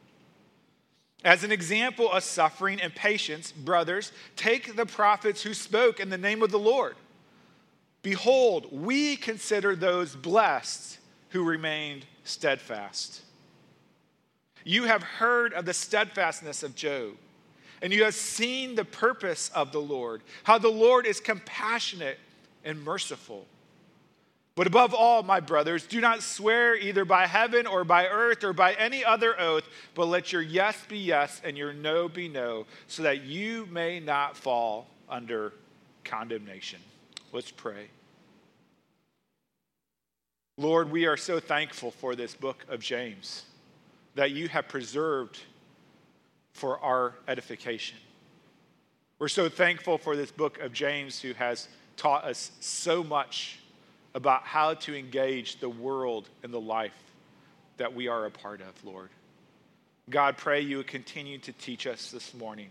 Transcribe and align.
As 1.23 1.43
an 1.43 1.51
example 1.51 2.11
of 2.11 2.23
suffering 2.23 2.81
and 2.81 2.93
patience, 2.93 3.51
brothers, 3.51 4.11
take 4.35 4.75
the 4.75 4.85
prophets 4.85 5.43
who 5.43 5.53
spoke 5.53 5.99
in 5.99 6.09
the 6.09 6.17
name 6.17 6.41
of 6.41 6.51
the 6.51 6.59
Lord. 6.59 6.95
Behold, 8.01 8.67
we 8.71 9.15
consider 9.15 9.75
those 9.75 10.15
blessed 10.15 10.97
who 11.29 11.43
remained 11.43 12.05
steadfast. 12.23 13.21
You 14.63 14.85
have 14.85 15.03
heard 15.03 15.53
of 15.53 15.65
the 15.65 15.73
steadfastness 15.73 16.63
of 16.63 16.75
Job, 16.75 17.13
and 17.81 17.93
you 17.93 18.03
have 18.03 18.15
seen 18.15 18.73
the 18.73 18.85
purpose 18.85 19.49
of 19.53 19.71
the 19.71 19.81
Lord, 19.81 20.21
how 20.43 20.57
the 20.57 20.69
Lord 20.69 21.05
is 21.05 21.19
compassionate 21.19 22.17
and 22.63 22.83
merciful 22.83 23.45
but 24.61 24.67
above 24.67 24.93
all, 24.93 25.23
my 25.23 25.39
brothers, 25.39 25.87
do 25.87 25.99
not 25.99 26.21
swear 26.21 26.75
either 26.75 27.03
by 27.03 27.25
heaven 27.25 27.65
or 27.65 27.83
by 27.83 28.05
earth 28.05 28.43
or 28.43 28.53
by 28.53 28.73
any 28.73 29.03
other 29.03 29.33
oath, 29.41 29.67
but 29.95 30.05
let 30.05 30.31
your 30.31 30.43
yes 30.43 30.77
be 30.87 30.99
yes 30.99 31.41
and 31.43 31.57
your 31.57 31.73
no 31.73 32.07
be 32.07 32.27
no, 32.27 32.67
so 32.85 33.01
that 33.01 33.23
you 33.23 33.67
may 33.71 33.99
not 33.99 34.37
fall 34.37 34.85
under 35.09 35.53
condemnation. 36.03 36.79
Let's 37.33 37.49
pray. 37.49 37.87
Lord, 40.59 40.91
we 40.91 41.07
are 41.07 41.17
so 41.17 41.39
thankful 41.39 41.89
for 41.89 42.15
this 42.15 42.35
book 42.35 42.63
of 42.69 42.81
James 42.81 43.45
that 44.13 44.29
you 44.29 44.47
have 44.47 44.67
preserved 44.67 45.39
for 46.53 46.77
our 46.81 47.15
edification. 47.27 47.97
We're 49.17 49.27
so 49.27 49.49
thankful 49.49 49.97
for 49.97 50.15
this 50.15 50.31
book 50.31 50.59
of 50.59 50.71
James 50.71 51.19
who 51.19 51.33
has 51.33 51.67
taught 51.97 52.25
us 52.25 52.51
so 52.59 53.03
much 53.03 53.57
about 54.13 54.43
how 54.43 54.73
to 54.73 54.97
engage 54.97 55.59
the 55.59 55.69
world 55.69 56.27
and 56.43 56.53
the 56.53 56.59
life 56.59 56.93
that 57.77 57.93
we 57.93 58.07
are 58.07 58.25
a 58.25 58.31
part 58.31 58.61
of, 58.61 58.73
Lord. 58.83 59.09
God, 60.09 60.37
pray 60.37 60.61
you 60.61 60.77
would 60.77 60.87
continue 60.87 61.37
to 61.39 61.53
teach 61.53 61.87
us 61.87 62.11
this 62.11 62.33
morning 62.33 62.69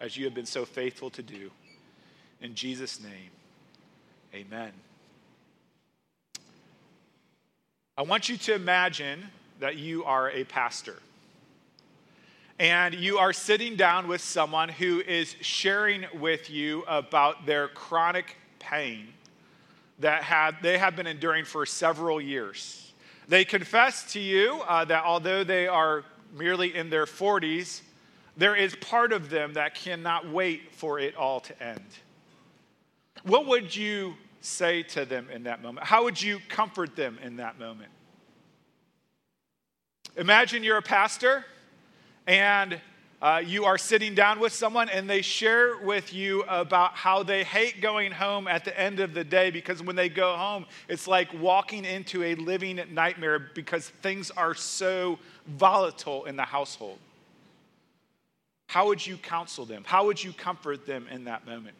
as 0.00 0.16
you 0.16 0.24
have 0.24 0.34
been 0.34 0.46
so 0.46 0.64
faithful 0.64 1.10
to 1.10 1.22
do. 1.22 1.50
In 2.40 2.54
Jesus' 2.54 3.02
name, 3.02 3.30
amen. 4.34 4.72
I 7.96 8.02
want 8.02 8.28
you 8.28 8.36
to 8.36 8.54
imagine 8.54 9.24
that 9.60 9.76
you 9.76 10.04
are 10.04 10.30
a 10.30 10.44
pastor 10.44 10.96
and 12.58 12.94
you 12.94 13.18
are 13.18 13.32
sitting 13.32 13.76
down 13.76 14.06
with 14.06 14.20
someone 14.20 14.68
who 14.68 15.00
is 15.00 15.34
sharing 15.40 16.04
with 16.18 16.50
you 16.50 16.84
about 16.86 17.46
their 17.46 17.68
chronic 17.68 18.36
pain 18.58 19.08
that 20.04 20.22
had, 20.22 20.56
they 20.60 20.76
have 20.76 20.96
been 20.96 21.06
enduring 21.06 21.46
for 21.46 21.64
several 21.64 22.20
years. 22.20 22.92
They 23.26 23.42
confess 23.42 24.12
to 24.12 24.20
you 24.20 24.60
uh, 24.68 24.84
that 24.84 25.02
although 25.02 25.44
they 25.44 25.66
are 25.66 26.04
merely 26.34 26.76
in 26.76 26.90
their 26.90 27.06
40s, 27.06 27.80
there 28.36 28.54
is 28.54 28.76
part 28.76 29.14
of 29.14 29.30
them 29.30 29.54
that 29.54 29.74
cannot 29.74 30.28
wait 30.28 30.74
for 30.74 30.98
it 31.00 31.16
all 31.16 31.40
to 31.40 31.62
end. 31.62 31.80
What 33.22 33.46
would 33.46 33.74
you 33.74 34.12
say 34.42 34.82
to 34.82 35.06
them 35.06 35.30
in 35.32 35.44
that 35.44 35.62
moment? 35.62 35.86
How 35.86 36.04
would 36.04 36.20
you 36.20 36.38
comfort 36.50 36.96
them 36.96 37.18
in 37.22 37.36
that 37.36 37.58
moment? 37.58 37.90
Imagine 40.18 40.62
you're 40.62 40.76
a 40.76 40.82
pastor 40.82 41.46
and 42.26 42.78
uh, 43.22 43.42
you 43.44 43.64
are 43.64 43.78
sitting 43.78 44.14
down 44.14 44.38
with 44.38 44.52
someone 44.52 44.88
and 44.88 45.08
they 45.08 45.22
share 45.22 45.78
with 45.78 46.12
you 46.12 46.42
about 46.42 46.94
how 46.94 47.22
they 47.22 47.42
hate 47.42 47.80
going 47.80 48.12
home 48.12 48.46
at 48.46 48.64
the 48.64 48.78
end 48.78 49.00
of 49.00 49.14
the 49.14 49.24
day 49.24 49.50
because 49.50 49.82
when 49.82 49.96
they 49.96 50.08
go 50.08 50.36
home, 50.36 50.66
it's 50.88 51.06
like 51.06 51.28
walking 51.40 51.84
into 51.84 52.22
a 52.22 52.34
living 52.34 52.80
nightmare 52.92 53.38
because 53.54 53.88
things 53.88 54.30
are 54.32 54.54
so 54.54 55.18
volatile 55.46 56.24
in 56.24 56.36
the 56.36 56.42
household. 56.42 56.98
How 58.66 58.88
would 58.88 59.06
you 59.06 59.16
counsel 59.16 59.64
them? 59.64 59.84
How 59.86 60.06
would 60.06 60.22
you 60.22 60.32
comfort 60.32 60.84
them 60.86 61.06
in 61.10 61.24
that 61.24 61.46
moment? 61.46 61.76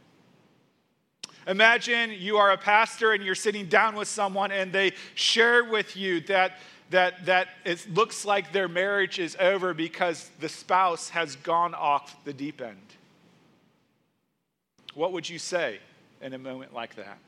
Imagine 1.47 2.11
you 2.17 2.39
are 2.39 2.53
a 2.53 2.57
pastor 2.57 3.13
and 3.13 3.23
you're 3.23 3.35
sitting 3.35 3.67
down 3.67 3.97
with 3.97 4.09
someone 4.09 4.51
and 4.51 4.73
they 4.73 4.93
share 5.15 5.65
with 5.65 5.97
you 5.97 6.21
that 6.21 6.59
that, 6.95 7.27
that 7.27 7.49
it 7.65 7.93
looks 7.93 8.25
like 8.25 8.53
their 8.53 8.69
marriage 8.69 9.19
is 9.19 9.37
over 9.41 9.75
because 9.75 10.31
the 10.39 10.49
spouse 10.49 11.09
has 11.09 11.35
gone 11.35 11.75
off 11.75 12.25
the 12.25 12.33
deep 12.33 12.61
end. 12.61 12.77
What 14.95 15.13
would 15.13 15.29
you 15.29 15.41
say 15.41 15.81
in 16.23 16.35
a 16.35 16.39
moment 16.39 16.73
like 16.73 16.95
that? 16.95 17.19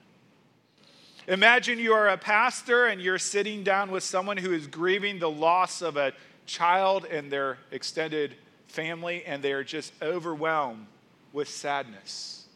Imagine 1.27 1.81
you 1.81 1.95
are 1.95 2.11
a 2.11 2.17
pastor 2.17 2.87
and 2.87 3.01
you're 3.01 3.19
sitting 3.19 3.65
down 3.65 3.91
with 3.91 4.05
someone 4.05 4.37
who 4.37 4.53
is 4.53 4.69
grieving 4.69 5.19
the 5.19 5.29
loss 5.29 5.83
of 5.83 5.97
a 5.97 6.13
child 6.47 7.05
in 7.05 7.29
their 7.29 7.59
extended 7.73 8.37
family 8.69 9.25
and 9.25 9.43
they 9.43 9.51
are 9.51 9.65
just 9.65 9.93
overwhelmed 10.01 10.87
with 11.33 11.49
sadness. 11.49 12.47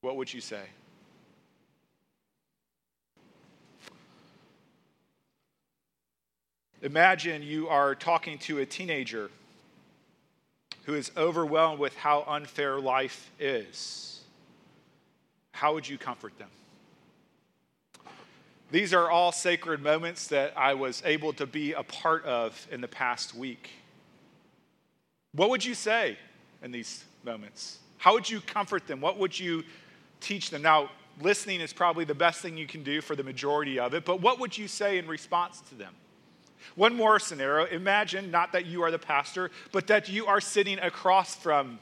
What 0.00 0.16
would 0.16 0.34
you 0.34 0.40
say? 0.40 0.64
Imagine 6.82 7.42
you 7.42 7.68
are 7.68 7.94
talking 7.94 8.38
to 8.38 8.58
a 8.58 8.66
teenager 8.66 9.30
who 10.84 10.94
is 10.94 11.10
overwhelmed 11.16 11.78
with 11.78 11.94
how 11.94 12.24
unfair 12.26 12.80
life 12.80 13.30
is. 13.38 14.22
How 15.52 15.74
would 15.74 15.86
you 15.86 15.98
comfort 15.98 16.32
them? 16.38 16.48
These 18.70 18.94
are 18.94 19.10
all 19.10 19.30
sacred 19.30 19.82
moments 19.82 20.28
that 20.28 20.54
I 20.56 20.74
was 20.74 21.02
able 21.04 21.32
to 21.34 21.46
be 21.46 21.72
a 21.72 21.82
part 21.82 22.24
of 22.24 22.66
in 22.70 22.80
the 22.80 22.88
past 22.88 23.34
week. 23.34 23.70
What 25.32 25.50
would 25.50 25.64
you 25.64 25.74
say 25.74 26.16
in 26.62 26.70
these 26.70 27.04
moments? 27.24 27.78
How 27.98 28.14
would 28.14 28.30
you 28.30 28.40
comfort 28.40 28.86
them? 28.86 29.00
What 29.00 29.18
would 29.18 29.38
you 29.38 29.64
teach 30.20 30.48
them? 30.50 30.62
Now, 30.62 30.90
listening 31.20 31.60
is 31.60 31.72
probably 31.72 32.04
the 32.04 32.14
best 32.14 32.40
thing 32.40 32.56
you 32.56 32.66
can 32.66 32.82
do 32.82 33.00
for 33.00 33.14
the 33.14 33.24
majority 33.24 33.78
of 33.78 33.92
it, 33.92 34.04
but 34.04 34.22
what 34.22 34.40
would 34.40 34.56
you 34.56 34.66
say 34.66 34.96
in 34.96 35.06
response 35.06 35.60
to 35.68 35.74
them? 35.74 35.94
One 36.74 36.96
more 36.96 37.18
scenario 37.18 37.66
imagine 37.66 38.30
not 38.30 38.52
that 38.52 38.66
you 38.66 38.82
are 38.82 38.90
the 38.90 38.98
pastor, 38.98 39.50
but 39.72 39.86
that 39.88 40.08
you 40.08 40.26
are 40.26 40.40
sitting 40.40 40.78
across 40.78 41.34
from 41.34 41.78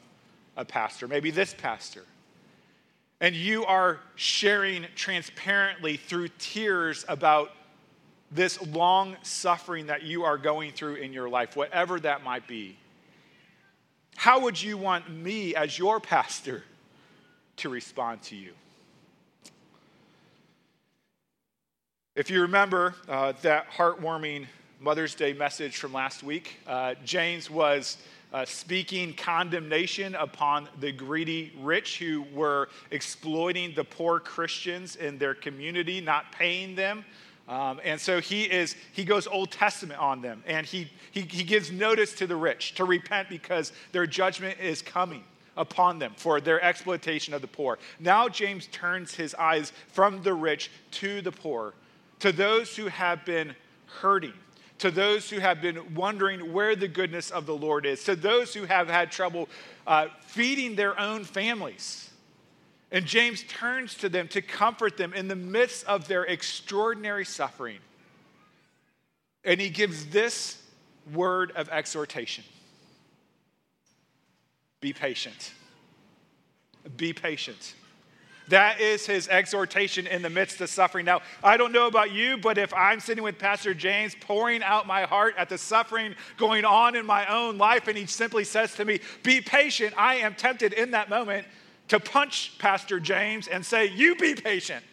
a 0.57 0.65
pastor, 0.65 1.07
maybe 1.07 1.31
this 1.31 1.53
pastor. 1.53 2.03
And 3.21 3.35
you 3.35 3.65
are 3.65 3.99
sharing 4.15 4.85
transparently 4.95 5.97
through 5.97 6.29
tears 6.39 7.05
about 7.07 7.51
this 8.31 8.61
long 8.67 9.17
suffering 9.23 9.87
that 9.87 10.03
you 10.03 10.23
are 10.23 10.37
going 10.37 10.71
through 10.71 10.95
in 10.95 11.11
your 11.13 11.27
life, 11.27 11.55
whatever 11.55 11.99
that 11.99 12.23
might 12.23 12.47
be. 12.47 12.77
How 14.15 14.41
would 14.41 14.61
you 14.61 14.77
want 14.77 15.09
me, 15.09 15.55
as 15.55 15.79
your 15.79 15.99
pastor, 15.99 16.63
to 17.57 17.69
respond 17.69 18.21
to 18.23 18.35
you? 18.35 18.53
If 22.15 22.29
you 22.29 22.41
remember 22.41 22.95
uh, 23.07 23.31
that 23.43 23.71
heartwarming 23.71 24.47
Mother's 24.81 25.13
Day 25.13 25.33
message 25.33 25.75
from 25.75 25.91
last 25.91 26.23
week, 26.23 26.55
uh, 26.65 26.95
James 27.03 27.49
was 27.49 27.97
uh, 28.31 28.45
speaking 28.45 29.13
condemnation 29.13 30.15
upon 30.15 30.69
the 30.79 30.89
greedy 30.89 31.51
rich 31.59 31.97
who 31.97 32.23
were 32.33 32.69
exploiting 32.89 33.73
the 33.75 33.83
poor 33.83 34.21
Christians 34.21 34.95
in 34.95 35.17
their 35.17 35.33
community, 35.33 35.99
not 35.99 36.31
paying 36.31 36.75
them. 36.75 37.03
Um, 37.49 37.81
and 37.83 37.99
so 37.99 38.21
he 38.21 38.43
is 38.43 38.77
he 38.93 39.03
goes 39.03 39.27
Old 39.27 39.51
Testament 39.51 39.99
on 39.99 40.21
them, 40.21 40.43
and 40.47 40.65
he, 40.65 40.89
he 41.11 41.21
he 41.21 41.43
gives 41.43 41.71
notice 41.71 42.13
to 42.13 42.27
the 42.27 42.35
rich 42.37 42.75
to 42.75 42.85
repent 42.85 43.27
because 43.27 43.73
their 43.91 44.07
judgment 44.07 44.61
is 44.61 44.81
coming 44.81 45.23
upon 45.57 45.99
them 45.99 46.13
for 46.15 46.39
their 46.39 46.63
exploitation 46.63 47.33
of 47.33 47.41
the 47.41 47.47
poor. 47.47 47.79
Now 47.99 48.29
James 48.29 48.67
turns 48.67 49.13
his 49.13 49.35
eyes 49.35 49.73
from 49.87 50.23
the 50.23 50.33
rich 50.33 50.71
to 50.91 51.21
the 51.21 51.33
poor 51.33 51.73
to 52.19 52.31
those 52.31 52.77
who 52.77 52.87
have 52.87 53.25
been 53.25 53.55
hurting, 53.87 54.33
to 54.79 54.91
those 54.91 55.29
who 55.29 55.39
have 55.39 55.61
been 55.61 55.93
wondering 55.93 56.51
where 56.53 56.75
the 56.75 56.87
goodness 56.87 57.31
of 57.31 57.45
the 57.45 57.55
Lord 57.55 57.85
is, 57.85 58.03
to 58.05 58.15
those 58.15 58.53
who 58.53 58.65
have 58.65 58.87
had 58.87 59.11
trouble 59.11 59.47
uh, 59.85 60.07
feeding 60.21 60.75
their 60.75 60.99
own 60.99 61.23
families. 61.23 62.09
And 62.91 63.05
James 63.05 63.43
turns 63.43 63.93
to 63.95 64.09
them 64.09 64.27
to 64.29 64.41
comfort 64.41 64.97
them 64.97 65.13
in 65.13 65.27
the 65.27 65.35
midst 65.35 65.85
of 65.85 66.07
their 66.07 66.23
extraordinary 66.23 67.25
suffering. 67.25 67.77
And 69.43 69.61
he 69.61 69.69
gives 69.69 70.07
this 70.07 70.61
word 71.13 71.51
of 71.55 71.69
exhortation 71.69 72.43
Be 74.81 74.93
patient. 74.93 75.51
Be 76.97 77.13
patient. 77.13 77.75
That 78.49 78.81
is 78.81 79.05
his 79.05 79.27
exhortation 79.27 80.07
in 80.07 80.21
the 80.21 80.29
midst 80.29 80.59
of 80.59 80.69
suffering. 80.69 81.05
Now, 81.05 81.21
I 81.43 81.55
don't 81.55 81.71
know 81.71 81.87
about 81.87 82.11
you, 82.11 82.37
but 82.37 82.57
if 82.57 82.73
I'm 82.73 82.99
sitting 82.99 83.23
with 83.23 83.37
Pastor 83.37 83.73
James 83.73 84.15
pouring 84.19 84.63
out 84.63 84.87
my 84.87 85.03
heart 85.03 85.35
at 85.37 85.49
the 85.49 85.57
suffering 85.57 86.15
going 86.37 86.65
on 86.65 86.95
in 86.95 87.05
my 87.05 87.27
own 87.27 87.57
life, 87.57 87.87
and 87.87 87.97
he 87.97 88.07
simply 88.07 88.43
says 88.43 88.73
to 88.75 88.85
me, 88.85 88.99
Be 89.23 89.39
patient, 89.39 89.93
I 89.97 90.15
am 90.15 90.33
tempted 90.33 90.73
in 90.73 90.91
that 90.91 91.09
moment 91.09 91.45
to 91.89 91.99
punch 91.99 92.57
Pastor 92.57 92.99
James 92.99 93.47
and 93.47 93.63
say, 93.63 93.85
You 93.85 94.15
be 94.15 94.33
patient, 94.33 94.83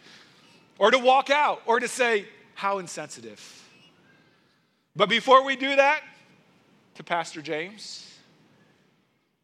or 0.79 0.91
to 0.91 0.99
walk 0.99 1.31
out, 1.31 1.63
or 1.67 1.81
to 1.81 1.89
say, 1.89 2.27
How 2.55 2.79
insensitive. 2.79 3.63
But 4.95 5.09
before 5.09 5.45
we 5.45 5.57
do 5.57 5.77
that, 5.77 6.03
to 6.97 7.05
Pastor 7.05 7.43
James, 7.43 8.16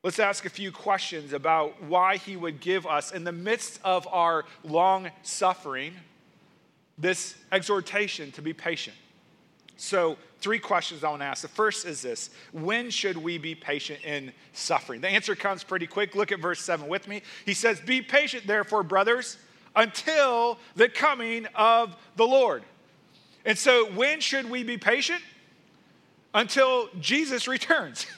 Let's 0.03 0.19
ask 0.19 0.45
a 0.45 0.51
few 0.51 0.73
questions 0.73 1.33
about 1.33 1.81
why 1.85 2.17
he 2.17 2.37
would 2.37 2.61
give 2.61 2.89
us, 2.89 3.13
in 3.13 3.23
the 3.23 3.31
midst 3.31 3.79
of 3.85 4.09
our 4.09 4.45
long 4.65 5.09
suffering, 5.23 5.95
this 6.99 7.37
exhortation 7.53 8.33
to 8.33 8.43
be 8.43 8.53
patient. 8.53 8.97
So, 9.77 10.17
three 10.41 10.59
questions 10.59 11.05
I 11.05 11.11
want 11.11 11.23
to 11.23 11.27
ask. 11.27 11.43
The 11.43 11.49
first 11.49 11.87
is 11.87 12.03
this 12.03 12.31
When 12.51 12.91
should 12.91 13.17
we 13.17 13.39
be 13.39 13.55
patient 13.55 14.01
in 14.05 14.33
suffering? 14.53 15.01
The 15.01 15.09
answer 15.09 15.37
comes 15.37 15.63
pretty 15.63 15.87
quick. 15.87 16.17
Look 16.17 16.33
at 16.33 16.41
verse 16.41 16.61
7 16.61 16.89
with 16.89 17.07
me. 17.07 17.23
He 17.47 17.55
says, 17.55 17.81
Be 17.81 18.03
patient, 18.03 18.45
therefore, 18.45 18.83
brothers, 18.83 19.39
until 19.77 20.59
the 20.75 20.89
coming 20.89 21.47
of 21.55 21.97
the 22.17 22.27
Lord. 22.27 22.65
And 23.45 23.57
so, 23.57 23.91
when 23.93 24.21
should 24.21 24.51
we 24.51 24.65
be 24.65 24.79
patient? 24.79 25.23
Until 26.35 26.89
Jesus 26.99 27.47
returns. 27.47 28.07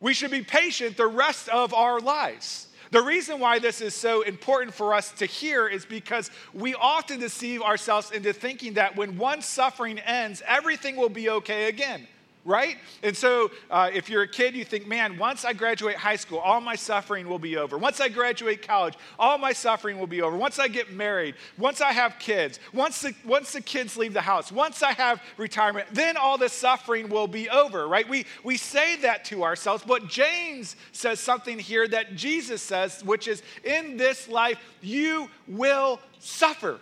We 0.00 0.14
should 0.14 0.30
be 0.30 0.42
patient 0.42 0.96
the 0.96 1.06
rest 1.06 1.48
of 1.48 1.72
our 1.72 2.00
lives. 2.00 2.68
The 2.90 3.02
reason 3.02 3.40
why 3.40 3.58
this 3.58 3.80
is 3.80 3.94
so 3.94 4.22
important 4.22 4.74
for 4.74 4.94
us 4.94 5.10
to 5.12 5.26
hear 5.26 5.66
is 5.66 5.84
because 5.84 6.30
we 6.54 6.74
often 6.74 7.18
deceive 7.18 7.62
ourselves 7.62 8.10
into 8.10 8.32
thinking 8.32 8.74
that 8.74 8.94
when 8.96 9.18
one 9.18 9.42
suffering 9.42 9.98
ends, 9.98 10.42
everything 10.46 10.96
will 10.96 11.08
be 11.08 11.28
okay 11.28 11.68
again 11.68 12.06
right? 12.46 12.76
And 13.02 13.14
so 13.16 13.50
uh, 13.70 13.90
if 13.92 14.08
you're 14.08 14.22
a 14.22 14.28
kid, 14.28 14.54
you 14.54 14.64
think, 14.64 14.86
man, 14.86 15.18
once 15.18 15.44
I 15.44 15.52
graduate 15.52 15.96
high 15.96 16.14
school, 16.14 16.38
all 16.38 16.60
my 16.60 16.76
suffering 16.76 17.28
will 17.28 17.40
be 17.40 17.56
over. 17.56 17.76
Once 17.76 18.00
I 18.00 18.08
graduate 18.08 18.66
college, 18.66 18.94
all 19.18 19.36
my 19.36 19.52
suffering 19.52 19.98
will 19.98 20.06
be 20.06 20.22
over. 20.22 20.36
Once 20.36 20.60
I 20.60 20.68
get 20.68 20.92
married, 20.92 21.34
once 21.58 21.80
I 21.80 21.92
have 21.92 22.18
kids, 22.20 22.60
once 22.72 23.02
the, 23.02 23.14
once 23.24 23.52
the 23.52 23.60
kids 23.60 23.96
leave 23.96 24.14
the 24.14 24.20
house, 24.20 24.52
once 24.52 24.82
I 24.84 24.92
have 24.92 25.20
retirement, 25.36 25.88
then 25.92 26.16
all 26.16 26.38
the 26.38 26.48
suffering 26.48 27.08
will 27.08 27.26
be 27.26 27.50
over, 27.50 27.88
right? 27.88 28.08
We, 28.08 28.26
we 28.44 28.56
say 28.56 28.96
that 28.98 29.24
to 29.26 29.42
ourselves, 29.42 29.82
but 29.84 30.06
James 30.06 30.76
says 30.92 31.18
something 31.18 31.58
here 31.58 31.88
that 31.88 32.14
Jesus 32.14 32.62
says, 32.62 33.02
which 33.02 33.26
is, 33.26 33.42
in 33.64 33.96
this 33.96 34.28
life, 34.28 34.58
you 34.80 35.28
will 35.48 35.98
suffer. 36.20 36.78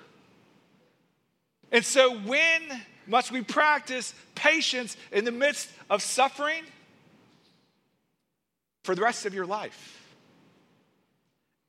And 1.72 1.84
so 1.84 2.18
when 2.18 2.62
must 3.06 3.30
we 3.32 3.42
practice 3.42 4.14
patience 4.34 4.96
in 5.12 5.24
the 5.24 5.32
midst 5.32 5.70
of 5.90 6.02
suffering 6.02 6.62
for 8.82 8.94
the 8.94 9.02
rest 9.02 9.26
of 9.26 9.34
your 9.34 9.46
life. 9.46 10.00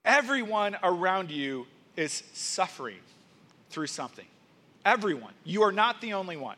Everyone 0.04 0.78
around 0.84 1.32
you 1.32 1.66
is 1.96 2.24
suffering 2.34 3.00
through 3.70 3.88
something. 3.88 4.26
Everyone. 4.86 5.34
You 5.44 5.64
are 5.64 5.72
not 5.72 6.02
the 6.02 6.14
only 6.14 6.38
one. 6.38 6.58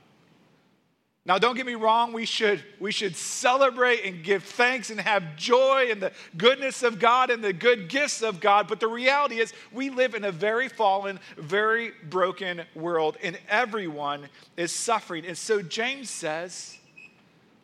Now, 1.27 1.38
don't 1.38 1.57
get 1.57 1.65
me 1.65 1.75
wrong, 1.75 2.13
we 2.13 2.25
should, 2.25 2.63
we 2.79 2.94
should 2.94 3.18
celebrate 3.18 4.06
and 4.06 4.24
give 4.24 4.45
thanks 4.45 4.89
and 4.89 5.01
have 5.01 5.35
joy 5.35 5.88
in 5.91 6.00
the 6.00 6.13
goodness 6.38 6.83
of 6.83 7.00
God 7.00 7.29
and 7.29 7.44
the 7.44 7.51
good 7.51 7.89
gifts 7.89 8.21
of 8.21 8.39
God. 8.39 8.69
But 8.69 8.79
the 8.79 8.88
reality 8.88 9.39
is, 9.39 9.51
we 9.74 9.89
live 9.89 10.15
in 10.15 10.24
a 10.24 10.31
very 10.31 10.69
fallen, 10.69 11.19
very 11.38 11.91
broken 12.09 12.62
world, 12.75 13.18
and 13.21 13.38
everyone 13.50 14.29
is 14.56 14.71
suffering. 14.71 15.25
And 15.25 15.38
so 15.38 15.62
James 15.62 16.09
says, 16.09 16.77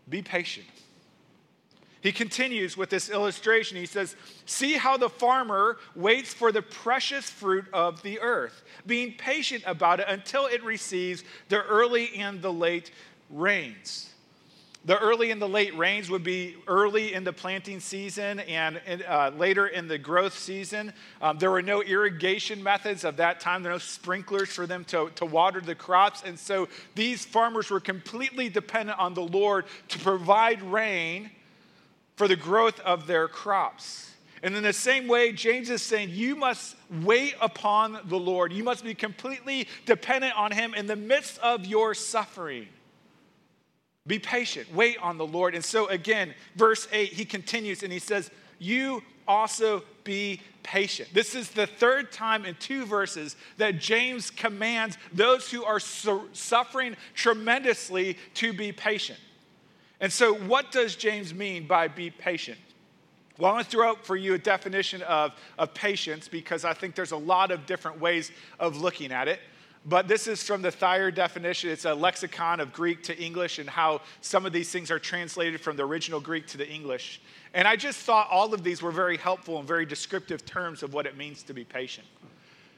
be 0.10 0.22
patient. 0.22 0.68
He 2.02 2.12
continues 2.12 2.76
with 2.76 2.90
this 2.90 3.10
illustration. 3.10 3.78
He 3.78 3.86
says, 3.86 4.18
See 4.46 4.74
how 4.74 4.98
the 4.98 5.08
farmer 5.08 5.78
waits 5.96 6.34
for 6.34 6.52
the 6.52 6.62
precious 6.62 7.30
fruit 7.30 7.64
of 7.72 8.04
the 8.04 8.20
earth, 8.20 8.62
being 8.86 9.14
patient 9.14 9.64
about 9.66 10.02
it 10.02 10.08
until 10.10 10.48
it 10.48 10.62
receives 10.66 11.24
the 11.48 11.64
early 11.64 12.14
and 12.18 12.42
the 12.42 12.52
late 12.52 12.92
rains. 13.34 14.10
The 14.86 15.00
early 15.00 15.32
and 15.32 15.42
the 15.42 15.48
late 15.48 15.78
rains 15.78 16.10
would 16.10 16.26
be 16.26 16.58
early 16.68 17.14
in 17.14 17.24
the 17.24 17.32
planting 17.32 17.80
season 17.80 18.42
and 18.42 18.82
uh, 19.08 19.32
later 19.38 19.68
in 19.68 19.88
the 19.88 19.98
growth 19.98 20.38
season. 20.38 20.92
Um, 21.22 21.38
there 21.38 21.52
were 21.52 21.62
no 21.62 21.82
irrigation 21.82 22.62
methods 22.62 23.06
of 23.06 23.16
that 23.18 23.40
time. 23.40 23.64
There 23.64 23.72
were 23.72 23.76
no 23.76 23.80
sprinklers 23.80 24.50
for 24.50 24.68
them 24.68 24.84
to, 24.86 25.10
to 25.16 25.26
water 25.26 25.62
the 25.62 25.74
crops. 25.74 26.24
And 26.26 26.38
so 26.38 26.68
these 26.96 27.24
farmers 27.24 27.70
were 27.70 27.80
completely 27.80 28.50
dependent 28.50 29.00
on 29.00 29.14
the 29.14 29.24
Lord 29.24 29.66
to 29.88 30.00
provide 30.00 30.62
rain 30.62 31.32
for 32.18 32.28
the 32.28 32.36
growth 32.36 32.82
of 32.82 33.08
their 33.08 33.30
crops. 33.30 34.12
And 34.44 34.54
in 34.54 34.64
the 34.64 34.74
same 34.74 35.08
way, 35.08 35.32
James 35.32 35.70
is 35.70 35.82
saying, 35.82 36.10
you 36.12 36.36
must 36.36 36.76
wait 37.04 37.36
upon 37.40 38.00
the 38.10 38.20
Lord. 38.20 38.52
You 38.52 38.66
must 38.66 38.84
be 38.84 38.94
completely 38.94 39.70
dependent 39.86 40.36
on 40.36 40.52
Him 40.52 40.74
in 40.74 40.88
the 40.88 40.98
midst 40.98 41.40
of 41.40 41.66
your 41.66 41.94
suffering. 41.94 42.68
Be 44.06 44.20
patient, 44.20 44.74
wait 44.74 44.98
on 45.02 45.18
the 45.18 45.26
Lord. 45.26 45.56
And 45.56 45.64
so, 45.64 45.88
again, 45.88 46.34
verse 46.56 46.88
8, 46.92 47.14
he 47.14 47.24
continues 47.24 47.84
and 47.84 47.94
he 47.94 48.00
says, 48.00 48.30
You 48.60 49.02
also 49.28 49.84
be 50.04 50.42
patient. 50.62 51.10
This 51.14 51.36
is 51.36 51.50
the 51.52 51.68
third 51.68 52.12
time 52.12 52.46
in 52.46 52.56
two 52.56 52.86
verses 52.86 53.38
that 53.58 53.80
James 53.80 54.30
commands 54.30 54.98
those 55.14 55.50
who 55.50 55.64
are 55.64 55.80
su- 55.80 56.28
suffering 56.34 56.98
tremendously 57.14 58.18
to 58.36 58.52
be 58.52 58.74
patient. 58.74 59.20
And 60.02 60.12
so, 60.12 60.34
what 60.34 60.72
does 60.72 60.98
James 60.98 61.34
mean 61.34 61.66
by 61.66 61.88
be 61.88 62.10
patient? 62.10 62.58
Well, 63.38 63.52
I 63.52 63.56
want 63.56 63.66
to 63.66 63.72
throw 63.72 63.90
out 63.90 64.06
for 64.06 64.16
you 64.16 64.34
a 64.34 64.38
definition 64.38 65.02
of, 65.04 65.32
of 65.58 65.74
patience 65.74 66.28
because 66.28 66.66
I 66.66 66.74
think 66.74 66.94
there's 66.94 67.14
a 67.14 67.18
lot 67.18 67.52
of 67.52 67.66
different 67.66 68.00
ways 68.00 68.32
of 68.60 68.78
looking 68.78 69.12
at 69.12 69.28
it. 69.28 69.40
But 69.86 70.08
this 70.08 70.28
is 70.28 70.42
from 70.42 70.62
the 70.62 70.72
Thayer 70.72 71.12
definition. 71.12 71.70
It's 71.70 71.84
a 71.84 71.94
lexicon 71.94 72.62
of 72.62 72.72
Greek 72.72 73.04
to 73.04 73.18
English 73.18 73.60
and 73.60 73.70
how 73.70 74.02
some 74.22 74.46
of 74.46 74.54
these 74.54 74.72
things 74.72 74.90
are 74.90 75.00
translated 75.00 75.60
from 75.60 75.76
the 75.76 75.84
original 75.84 76.22
Greek 76.22 76.48
to 76.48 76.58
the 76.58 76.70
English. 76.70 77.22
And 77.54 77.68
I 77.68 77.76
just 77.76 78.00
thought 78.00 78.28
all 78.32 78.54
of 78.54 78.64
these 78.64 78.82
were 78.82 78.92
very 78.92 79.18
helpful 79.18 79.60
and 79.60 79.68
very 79.68 79.86
descriptive 79.86 80.46
terms 80.46 80.84
of 80.84 80.94
what 80.94 81.06
it 81.06 81.18
means 81.18 81.44
to 81.44 81.54
be 81.54 81.66
patient. 81.66 82.08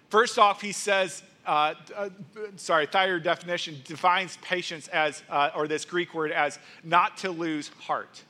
First 0.09 0.39
off, 0.39 0.62
he 0.62 0.71
says, 0.71 1.21
uh, 1.45 1.75
uh, 1.95 2.09
sorry, 2.55 2.88
Thayer 2.88 3.19
definition 3.19 3.79
defines 3.85 4.38
patience 4.41 4.88
as, 4.88 5.21
uh, 5.29 5.51
or 5.55 5.67
this 5.67 5.85
Greek 5.85 6.13
word 6.13 6.31
as 6.31 6.57
not 6.83 7.17
to 7.17 7.29
lose 7.29 7.69
heart, 7.81 8.24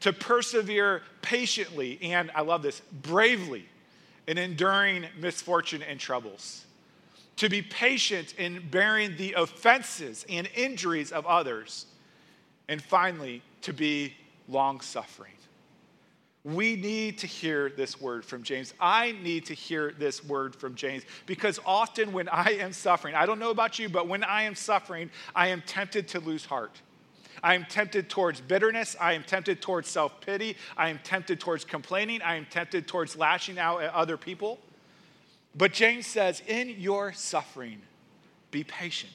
to 0.00 0.12
persevere 0.12 1.02
patiently, 1.22 1.98
and 2.02 2.30
I 2.34 2.42
love 2.42 2.62
this, 2.62 2.82
bravely 3.02 3.66
in 4.26 4.38
enduring 4.38 5.06
misfortune 5.18 5.82
and 5.82 6.00
troubles, 6.00 6.65
to 7.36 7.48
be 7.48 7.62
patient 7.62 8.34
in 8.38 8.68
bearing 8.70 9.16
the 9.16 9.34
offenses 9.34 10.24
and 10.28 10.48
injuries 10.54 11.12
of 11.12 11.26
others, 11.26 11.86
and 12.68 12.82
finally, 12.82 13.42
to 13.62 13.72
be 13.72 14.14
long 14.48 14.80
suffering. 14.80 15.32
We 16.46 16.76
need 16.76 17.18
to 17.18 17.26
hear 17.26 17.70
this 17.70 18.00
word 18.00 18.24
from 18.24 18.44
James. 18.44 18.72
I 18.78 19.16
need 19.20 19.46
to 19.46 19.54
hear 19.54 19.92
this 19.98 20.24
word 20.24 20.54
from 20.54 20.76
James 20.76 21.02
because 21.26 21.58
often 21.66 22.12
when 22.12 22.28
I 22.28 22.52
am 22.60 22.72
suffering, 22.72 23.16
I 23.16 23.26
don't 23.26 23.40
know 23.40 23.50
about 23.50 23.80
you, 23.80 23.88
but 23.88 24.06
when 24.06 24.22
I 24.22 24.42
am 24.42 24.54
suffering, 24.54 25.10
I 25.34 25.48
am 25.48 25.60
tempted 25.66 26.06
to 26.08 26.20
lose 26.20 26.44
heart. 26.44 26.80
I 27.42 27.56
am 27.56 27.64
tempted 27.64 28.08
towards 28.08 28.40
bitterness. 28.40 28.94
I 29.00 29.14
am 29.14 29.24
tempted 29.24 29.60
towards 29.60 29.88
self 29.88 30.20
pity. 30.20 30.56
I 30.76 30.88
am 30.88 31.00
tempted 31.02 31.40
towards 31.40 31.64
complaining. 31.64 32.22
I 32.22 32.36
am 32.36 32.46
tempted 32.48 32.86
towards 32.86 33.16
lashing 33.16 33.58
out 33.58 33.82
at 33.82 33.92
other 33.92 34.16
people. 34.16 34.60
But 35.56 35.72
James 35.72 36.06
says, 36.06 36.42
in 36.46 36.68
your 36.78 37.12
suffering, 37.12 37.80
be 38.50 38.62
patient. 38.64 39.12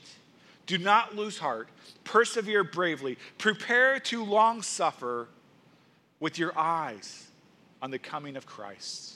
Do 0.66 0.78
not 0.78 1.16
lose 1.16 1.38
heart. 1.38 1.70
Persevere 2.04 2.64
bravely. 2.64 3.18
Prepare 3.38 4.00
to 4.00 4.24
long 4.24 4.62
suffer 4.62 5.28
with 6.20 6.40
your 6.40 6.58
eyes 6.58 7.28
on 7.82 7.92
the 7.92 8.00
coming 8.00 8.36
of 8.36 8.46
Christ. 8.46 9.16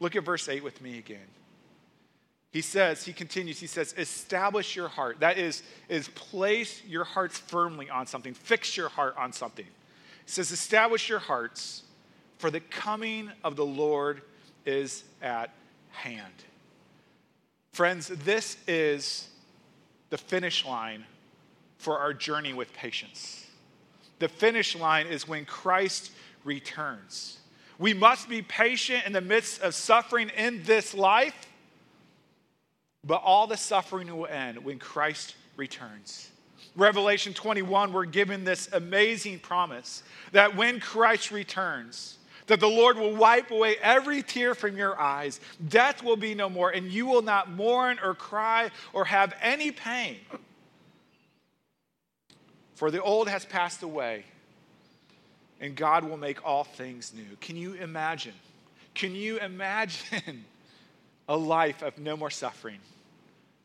Look 0.00 0.16
at 0.16 0.24
verse 0.24 0.48
8 0.48 0.62
with 0.62 0.80
me 0.80 0.98
again. 0.98 1.26
He 2.50 2.62
says, 2.62 3.04
he 3.04 3.12
continues, 3.12 3.60
he 3.60 3.66
says, 3.66 3.94
establish 3.98 4.74
your 4.74 4.88
heart. 4.88 5.20
That 5.20 5.36
is, 5.36 5.62
is 5.88 6.08
place 6.08 6.82
your 6.86 7.04
hearts 7.04 7.38
firmly 7.38 7.90
on 7.90 8.06
something, 8.06 8.32
fix 8.32 8.76
your 8.76 8.88
heart 8.88 9.14
on 9.18 9.32
something. 9.32 9.66
He 9.66 10.30
says, 10.30 10.50
establish 10.50 11.08
your 11.10 11.18
hearts, 11.18 11.82
for 12.38 12.50
the 12.50 12.60
coming 12.60 13.30
of 13.44 13.56
the 13.56 13.66
Lord 13.66 14.22
is 14.64 15.04
at 15.20 15.50
hand. 15.90 16.32
Friends, 17.78 18.08
this 18.08 18.56
is 18.66 19.28
the 20.10 20.18
finish 20.18 20.66
line 20.66 21.04
for 21.76 22.00
our 22.00 22.12
journey 22.12 22.52
with 22.52 22.72
patience. 22.72 23.46
The 24.18 24.26
finish 24.26 24.74
line 24.74 25.06
is 25.06 25.28
when 25.28 25.44
Christ 25.44 26.10
returns. 26.42 27.38
We 27.78 27.94
must 27.94 28.28
be 28.28 28.42
patient 28.42 29.06
in 29.06 29.12
the 29.12 29.20
midst 29.20 29.62
of 29.62 29.76
suffering 29.76 30.28
in 30.30 30.64
this 30.64 30.92
life, 30.92 31.36
but 33.04 33.22
all 33.24 33.46
the 33.46 33.56
suffering 33.56 34.08
will 34.08 34.26
end 34.26 34.64
when 34.64 34.80
Christ 34.80 35.36
returns. 35.56 36.32
Revelation 36.74 37.32
21, 37.32 37.92
we're 37.92 38.06
given 38.06 38.42
this 38.42 38.68
amazing 38.72 39.38
promise 39.38 40.02
that 40.32 40.56
when 40.56 40.80
Christ 40.80 41.30
returns, 41.30 42.17
that 42.48 42.60
the 42.60 42.68
Lord 42.68 42.98
will 42.98 43.14
wipe 43.14 43.50
away 43.50 43.76
every 43.80 44.22
tear 44.22 44.54
from 44.54 44.76
your 44.76 44.98
eyes. 45.00 45.40
Death 45.68 46.02
will 46.02 46.16
be 46.16 46.34
no 46.34 46.50
more, 46.50 46.70
and 46.70 46.86
you 46.86 47.06
will 47.06 47.22
not 47.22 47.50
mourn 47.50 47.98
or 48.02 48.14
cry 48.14 48.70
or 48.92 49.06
have 49.06 49.32
any 49.40 49.70
pain. 49.70 50.16
For 52.74 52.90
the 52.90 53.02
old 53.02 53.28
has 53.28 53.44
passed 53.44 53.82
away 53.82 54.24
and 55.60 55.74
God 55.74 56.04
will 56.04 56.16
make 56.16 56.44
all 56.44 56.64
things 56.64 57.12
new. 57.14 57.36
Can 57.40 57.56
you 57.56 57.74
imagine? 57.74 58.34
Can 58.94 59.14
you 59.14 59.38
imagine 59.38 60.44
a 61.28 61.36
life 61.36 61.82
of 61.82 61.98
no 61.98 62.16
more 62.16 62.30
suffering, 62.30 62.78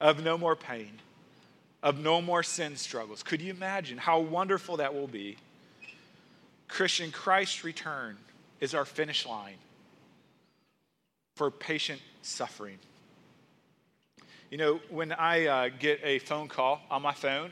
of 0.01 0.23
no 0.23 0.37
more 0.37 0.55
pain, 0.55 0.91
of 1.81 1.99
no 1.99 2.21
more 2.21 2.43
sin 2.43 2.75
struggles? 2.75 3.23
Could 3.23 3.41
you 3.41 3.51
imagine 3.51 3.97
how 3.97 4.19
wonderful 4.19 4.77
that 4.77 4.93
will 4.93 5.07
be? 5.07 5.37
Christian, 6.67 7.11
Christ's 7.11 7.63
return 7.63 8.17
is 8.63 8.73
our 8.73 8.85
finish 8.85 9.25
line 9.25 9.57
for 11.35 11.51
patient 11.51 11.99
suffering. 12.21 12.79
You 14.49 14.57
know, 14.57 14.79
when 14.89 15.11
I 15.11 15.47
uh, 15.47 15.69
get 15.79 15.99
a 16.01 16.19
phone 16.19 16.47
call 16.47 16.79
on 16.89 17.01
my 17.01 17.13
phone 17.13 17.51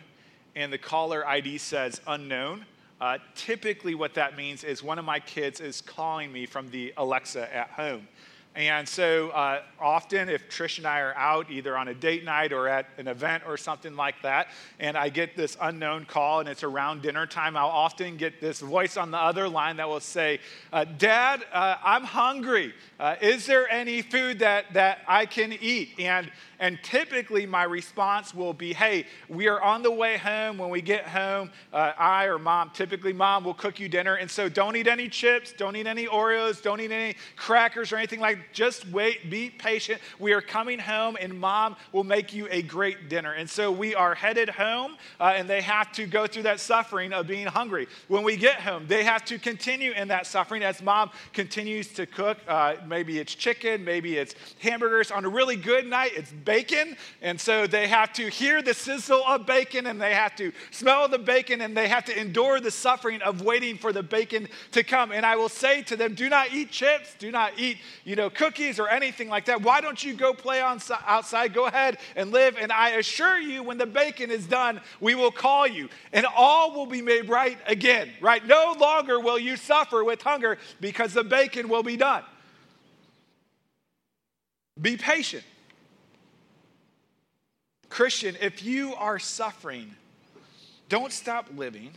and 0.56 0.72
the 0.72 0.78
caller 0.78 1.28
ID 1.28 1.58
says 1.58 2.00
unknown, 2.08 2.66
uh, 3.02 3.18
typically, 3.36 3.94
what 3.94 4.14
that 4.14 4.38
means 4.38 4.64
is 4.64 4.84
one 4.84 4.98
of 4.98 5.04
my 5.04 5.20
kids 5.20 5.60
is 5.60 5.82
calling 5.82 6.32
me 6.32 6.46
from 6.46 6.70
the 6.70 6.94
Alexa 6.96 7.54
at 7.54 7.72
home. 7.72 8.08
And 8.54 8.88
so 8.88 9.30
uh, 9.30 9.62
often, 9.80 10.28
if 10.28 10.50
Trish 10.50 10.78
and 10.78 10.86
I 10.86 11.00
are 11.00 11.16
out, 11.16 11.50
either 11.50 11.78
on 11.78 11.88
a 11.88 11.94
date 11.94 12.26
night 12.26 12.52
or 12.52 12.68
at 12.68 12.86
an 12.98 13.08
event 13.08 13.44
or 13.48 13.56
something 13.56 13.96
like 13.96 14.22
that, 14.24 14.50
and 14.78 14.98
I 14.98 15.08
get 15.08 15.38
this 15.38 15.56
unknown 15.62 16.04
call 16.04 16.42
and 16.42 16.50
it's 16.50 16.64
around 16.64 17.02
dinner 17.02 17.26
time, 17.26 17.56
I'll 17.56 17.68
often 17.68 18.18
get 18.18 18.42
this 18.42 18.60
voice 18.60 18.98
on 18.98 19.10
the 19.10 19.18
other 19.18 19.48
line 19.48 19.78
that 19.78 19.88
will 19.88 20.02
say, 20.02 20.40
uh, 20.74 20.84
Dad, 20.84 21.46
uh, 21.54 21.78
I'm 21.82 22.04
hungry. 22.04 22.74
Uh, 23.00 23.16
is 23.22 23.46
there 23.46 23.70
any 23.70 24.02
food 24.02 24.40
that, 24.40 24.74
that 24.74 25.00
I 25.08 25.28
can 25.28 25.54
eat? 25.54 25.92
And 25.98 26.30
and 26.62 26.78
typically, 26.84 27.48
my 27.48 27.64
response 27.64 28.36
will 28.36 28.54
be, 28.54 28.72
hey, 28.72 29.08
we 29.28 29.48
are 29.48 29.60
on 29.60 29.82
the 29.82 29.90
way 29.90 30.18
home. 30.18 30.60
When 30.60 30.70
we 30.70 30.80
get 30.80 31.08
home, 31.08 31.50
uh, 31.74 31.94
I 31.98 32.26
or 32.26 32.38
mom, 32.38 32.70
typically 32.70 33.14
mom, 33.14 33.44
will 33.44 33.56
cook 33.56 33.80
you 33.80 33.90
dinner. 33.90 34.14
And 34.14 34.30
so 34.30 34.48
don't 34.48 34.76
eat 34.76 34.86
any 34.86 35.10
chips, 35.10 35.54
don't 35.58 35.76
eat 35.76 35.88
any 35.88 36.06
Oreos, 36.06 36.62
don't 36.62 36.80
eat 36.80 36.92
any 36.92 37.16
crackers 37.36 37.92
or 37.92 37.98
anything 37.98 38.20
like 38.20 38.38
that. 38.38 38.54
Just 38.54 38.88
wait, 38.90 39.32
be 39.32 39.50
patient. 39.50 40.00
We 40.20 40.34
are 40.34 40.42
coming 40.42 40.78
home, 40.78 41.18
and 41.20 41.40
mom 41.40 41.78
will 41.94 42.04
make 42.04 42.32
you 42.32 42.48
a 42.52 42.62
great 42.62 43.10
dinner. 43.10 43.34
And 43.34 43.50
so 43.50 43.72
we 43.72 43.96
are 43.96 44.14
headed 44.14 44.48
home, 44.48 44.98
uh, 45.20 45.34
and 45.36 45.50
they 45.50 45.62
have 45.62 45.92
to 45.94 46.06
go 46.06 46.28
through 46.28 46.44
that 46.44 46.60
suffering 46.60 47.12
of 47.12 47.26
being 47.26 47.48
hungry. 47.48 47.88
When 48.08 48.22
we 48.22 48.38
get 48.38 48.58
home, 48.58 48.86
they 48.88 49.04
have 49.04 49.26
to 49.26 49.40
continue 49.40 49.94
in 49.94 50.10
that 50.10 50.28
suffering 50.28 50.62
as 50.62 50.80
mom 50.80 51.10
continues 51.34 51.88
to 51.94 52.06
cook. 52.06 52.38
Uh, 52.48 52.76
maybe 52.86 53.18
it's 53.18 53.34
chicken, 53.34 53.84
maybe 53.84 54.18
it's 54.18 54.36
hamburgers. 54.60 55.10
On 55.10 55.26
a 55.26 55.30
really 55.30 55.56
good 55.56 55.88
night, 55.88 56.12
it's 56.16 56.32
bacon. 56.52 56.98
And 57.22 57.40
so 57.40 57.66
they 57.66 57.88
have 57.88 58.12
to 58.14 58.30
hear 58.30 58.62
the 58.62 58.74
sizzle 58.74 59.24
of 59.26 59.46
bacon 59.46 59.88
and 59.88 60.02
they 60.02 60.14
have 60.14 60.36
to 60.36 60.52
smell 60.72 61.08
the 61.08 61.18
bacon 61.18 61.62
and 61.62 61.78
they 61.78 61.88
have 61.88 62.04
to 62.06 62.20
endure 62.20 62.60
the 62.60 62.72
suffering 62.72 63.22
of 63.22 63.42
waiting 63.42 63.78
for 63.78 63.94
the 63.94 64.04
bacon 64.04 64.50
to 64.74 64.84
come. 64.84 65.14
And 65.14 65.26
I 65.26 65.38
will 65.38 65.48
say 65.48 65.82
to 65.84 65.96
them, 65.96 66.14
do 66.14 66.28
not 66.28 66.52
eat 66.52 66.70
chips, 66.70 67.16
do 67.18 67.32
not 67.32 67.54
eat, 67.58 67.78
you 68.04 68.18
know, 68.18 68.30
cookies 68.30 68.80
or 68.80 68.90
anything 68.90 69.30
like 69.30 69.46
that. 69.46 69.62
Why 69.62 69.80
don't 69.80 70.04
you 70.04 70.14
go 70.14 70.34
play 70.34 70.62
on 70.62 70.82
outside? 71.08 71.54
Go 71.54 71.68
ahead 71.68 72.00
and 72.18 72.32
live. 72.32 72.58
And 72.60 72.70
I 72.70 72.90
assure 72.92 73.40
you, 73.40 73.64
when 73.64 73.78
the 73.78 73.86
bacon 73.86 74.30
is 74.30 74.46
done, 74.46 74.82
we 75.00 75.16
will 75.16 75.32
call 75.32 75.66
you 75.66 75.88
and 76.12 76.26
all 76.36 76.74
will 76.74 76.86
be 76.86 77.02
made 77.02 77.30
right 77.30 77.58
again, 77.66 78.10
right? 78.20 78.46
No 78.46 78.76
longer 78.78 79.22
will 79.22 79.40
you 79.40 79.56
suffer 79.56 80.04
with 80.04 80.22
hunger 80.22 80.58
because 80.82 81.14
the 81.14 81.24
bacon 81.24 81.70
will 81.70 81.84
be 81.84 81.96
done. 81.96 82.24
Be 84.82 84.98
patient. 84.98 85.44
Christian, 87.92 88.38
if 88.40 88.64
you 88.64 88.96
are 88.96 89.20
suffering, 89.20 89.94
don't 90.88 91.12
stop 91.12 91.48
living, 91.56 91.92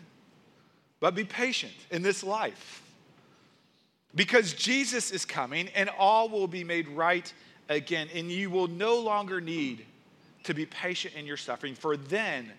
but 0.98 1.14
be 1.14 1.24
patient 1.24 1.72
in 1.90 2.02
this 2.02 2.24
life. 2.24 2.82
Because 4.14 4.54
Jesus 4.54 5.12
is 5.12 5.24
coming 5.24 5.68
and 5.68 5.88
all 5.88 6.28
will 6.28 6.48
be 6.48 6.64
made 6.64 6.88
right 6.88 7.32
again, 7.68 8.08
and 8.12 8.30
you 8.30 8.50
will 8.50 8.66
no 8.66 8.98
longer 8.98 9.40
need 9.40 9.86
to 10.42 10.52
be 10.52 10.66
patient 10.66 11.14
in 11.14 11.26
your 11.26 11.36
suffering, 11.36 11.76
for 11.76 11.96
then 11.96 12.50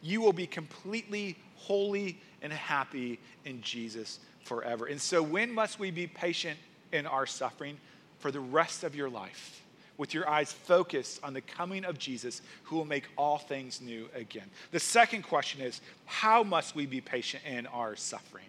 you 0.00 0.20
will 0.20 0.32
be 0.32 0.46
completely 0.46 1.36
holy 1.56 2.20
and 2.42 2.52
happy 2.52 3.18
in 3.44 3.60
Jesus 3.60 4.20
forever. 4.44 4.86
And 4.86 5.00
so, 5.00 5.20
when 5.20 5.52
must 5.52 5.80
we 5.80 5.90
be 5.90 6.06
patient 6.06 6.58
in 6.92 7.06
our 7.06 7.26
suffering? 7.26 7.76
For 8.20 8.30
the 8.30 8.40
rest 8.40 8.84
of 8.84 8.94
your 8.94 9.10
life 9.10 9.63
with 9.96 10.14
your 10.14 10.28
eyes 10.28 10.52
focused 10.52 11.20
on 11.22 11.34
the 11.34 11.40
coming 11.40 11.84
of 11.84 11.98
Jesus 11.98 12.42
who 12.64 12.76
will 12.76 12.84
make 12.84 13.04
all 13.16 13.38
things 13.38 13.80
new 13.80 14.08
again. 14.14 14.50
The 14.70 14.80
second 14.80 15.22
question 15.22 15.60
is 15.60 15.80
how 16.04 16.42
must 16.42 16.74
we 16.74 16.86
be 16.86 17.00
patient 17.00 17.42
in 17.46 17.66
our 17.68 17.96
suffering? 17.96 18.44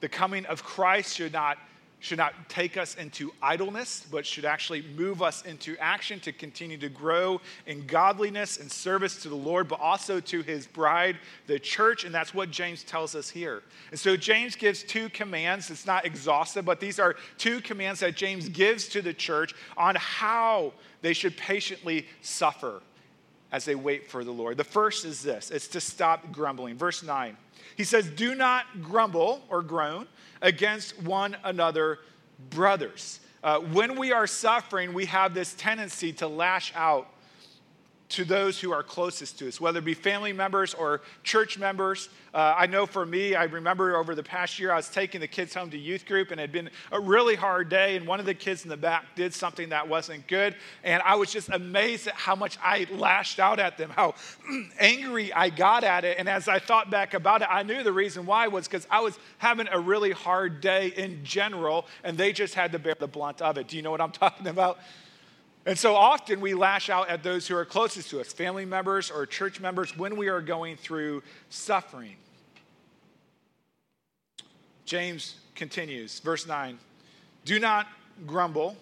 The 0.00 0.08
coming 0.08 0.46
of 0.46 0.64
Christ 0.64 1.16
should 1.16 1.32
not 1.32 1.58
should 2.00 2.18
not 2.18 2.48
take 2.48 2.78
us 2.78 2.94
into 2.96 3.30
idleness, 3.42 4.06
but 4.10 4.24
should 4.24 4.46
actually 4.46 4.82
move 4.96 5.22
us 5.22 5.42
into 5.42 5.76
action 5.78 6.18
to 6.20 6.32
continue 6.32 6.78
to 6.78 6.88
grow 6.88 7.40
in 7.66 7.86
godliness 7.86 8.56
and 8.56 8.72
service 8.72 9.22
to 9.22 9.28
the 9.28 9.36
Lord, 9.36 9.68
but 9.68 9.78
also 9.80 10.18
to 10.18 10.40
his 10.40 10.66
bride, 10.66 11.18
the 11.46 11.58
church. 11.58 12.04
And 12.04 12.14
that's 12.14 12.32
what 12.32 12.50
James 12.50 12.82
tells 12.82 13.14
us 13.14 13.28
here. 13.28 13.62
And 13.90 14.00
so 14.00 14.16
James 14.16 14.56
gives 14.56 14.82
two 14.82 15.10
commands. 15.10 15.70
It's 15.70 15.86
not 15.86 16.06
exhaustive, 16.06 16.64
but 16.64 16.80
these 16.80 16.98
are 16.98 17.16
two 17.36 17.60
commands 17.60 18.00
that 18.00 18.16
James 18.16 18.48
gives 18.48 18.88
to 18.88 19.02
the 19.02 19.12
church 19.12 19.54
on 19.76 19.94
how 19.96 20.72
they 21.02 21.12
should 21.12 21.36
patiently 21.36 22.06
suffer 22.22 22.80
as 23.52 23.64
they 23.66 23.74
wait 23.74 24.10
for 24.10 24.24
the 24.24 24.30
Lord. 24.30 24.56
The 24.56 24.64
first 24.64 25.04
is 25.04 25.22
this 25.22 25.50
it's 25.50 25.68
to 25.68 25.80
stop 25.80 26.32
grumbling. 26.32 26.76
Verse 26.76 27.02
9. 27.02 27.36
He 27.76 27.84
says, 27.84 28.08
Do 28.08 28.34
not 28.34 28.82
grumble 28.82 29.42
or 29.48 29.62
groan 29.62 30.06
against 30.42 31.00
one 31.02 31.36
another, 31.44 31.98
brothers. 32.50 33.20
uh, 33.42 33.58
when 33.58 33.98
we 33.98 34.12
are 34.12 34.26
suffering, 34.26 34.92
we 34.92 35.06
have 35.06 35.34
this 35.34 35.54
tendency 35.54 36.12
to 36.12 36.28
lash 36.28 36.72
out 36.74 37.08
to 38.10 38.24
those 38.24 38.60
who 38.60 38.72
are 38.72 38.82
closest 38.82 39.38
to 39.38 39.48
us, 39.48 39.60
whether 39.60 39.78
it 39.78 39.84
be 39.84 39.94
family 39.94 40.32
members 40.32 40.74
or 40.74 41.00
church 41.22 41.58
members. 41.58 42.08
Uh, 42.34 42.54
I 42.56 42.66
know 42.66 42.84
for 42.84 43.06
me, 43.06 43.34
I 43.34 43.44
remember 43.44 43.96
over 43.96 44.14
the 44.14 44.22
past 44.22 44.58
year, 44.58 44.72
I 44.72 44.76
was 44.76 44.88
taking 44.88 45.20
the 45.20 45.28
kids 45.28 45.54
home 45.54 45.70
to 45.70 45.78
youth 45.78 46.06
group, 46.06 46.30
and 46.30 46.40
it 46.40 46.44
had 46.44 46.52
been 46.52 46.70
a 46.90 47.00
really 47.00 47.36
hard 47.36 47.68
day. 47.68 47.96
And 47.96 48.06
one 48.06 48.20
of 48.20 48.26
the 48.26 48.34
kids 48.34 48.64
in 48.64 48.68
the 48.68 48.76
back 48.76 49.14
did 49.14 49.32
something 49.32 49.68
that 49.70 49.88
wasn't 49.88 50.26
good. 50.26 50.56
And 50.82 51.02
I 51.04 51.14
was 51.14 51.32
just 51.32 51.50
amazed 51.50 52.08
at 52.08 52.14
how 52.14 52.34
much 52.34 52.58
I 52.62 52.86
lashed 52.90 53.38
out 53.38 53.60
at 53.60 53.78
them, 53.78 53.90
how 53.90 54.14
angry 54.78 55.32
I 55.32 55.50
got 55.50 55.84
at 55.84 56.04
it. 56.04 56.18
And 56.18 56.28
as 56.28 56.48
I 56.48 56.58
thought 56.58 56.90
back 56.90 57.14
about 57.14 57.42
it, 57.42 57.48
I 57.50 57.62
knew 57.62 57.82
the 57.82 57.92
reason 57.92 58.26
why 58.26 58.48
was 58.48 58.66
because 58.66 58.86
I 58.90 59.00
was 59.00 59.18
having 59.38 59.68
a 59.70 59.78
really 59.78 60.10
hard 60.10 60.60
day 60.60 60.88
in 60.96 61.24
general, 61.24 61.86
and 62.02 62.18
they 62.18 62.32
just 62.32 62.54
had 62.54 62.72
to 62.72 62.78
bear 62.78 62.96
the 62.98 63.08
blunt 63.08 63.40
of 63.40 63.56
it. 63.56 63.68
Do 63.68 63.76
you 63.76 63.82
know 63.82 63.92
what 63.92 64.00
I'm 64.00 64.10
talking 64.12 64.48
about? 64.48 64.78
And 65.66 65.78
so 65.78 65.94
often 65.94 66.40
we 66.40 66.54
lash 66.54 66.88
out 66.88 67.08
at 67.10 67.22
those 67.22 67.46
who 67.46 67.56
are 67.56 67.64
closest 67.64 68.10
to 68.10 68.20
us, 68.20 68.32
family 68.32 68.64
members 68.64 69.10
or 69.10 69.26
church 69.26 69.60
members, 69.60 69.96
when 69.96 70.16
we 70.16 70.28
are 70.28 70.40
going 70.40 70.76
through 70.76 71.22
suffering. 71.50 72.16
James 74.86 75.36
continues, 75.54 76.18
verse 76.20 76.46
9 76.46 76.78
Do 77.44 77.58
not 77.58 77.86
grumble 78.26 78.76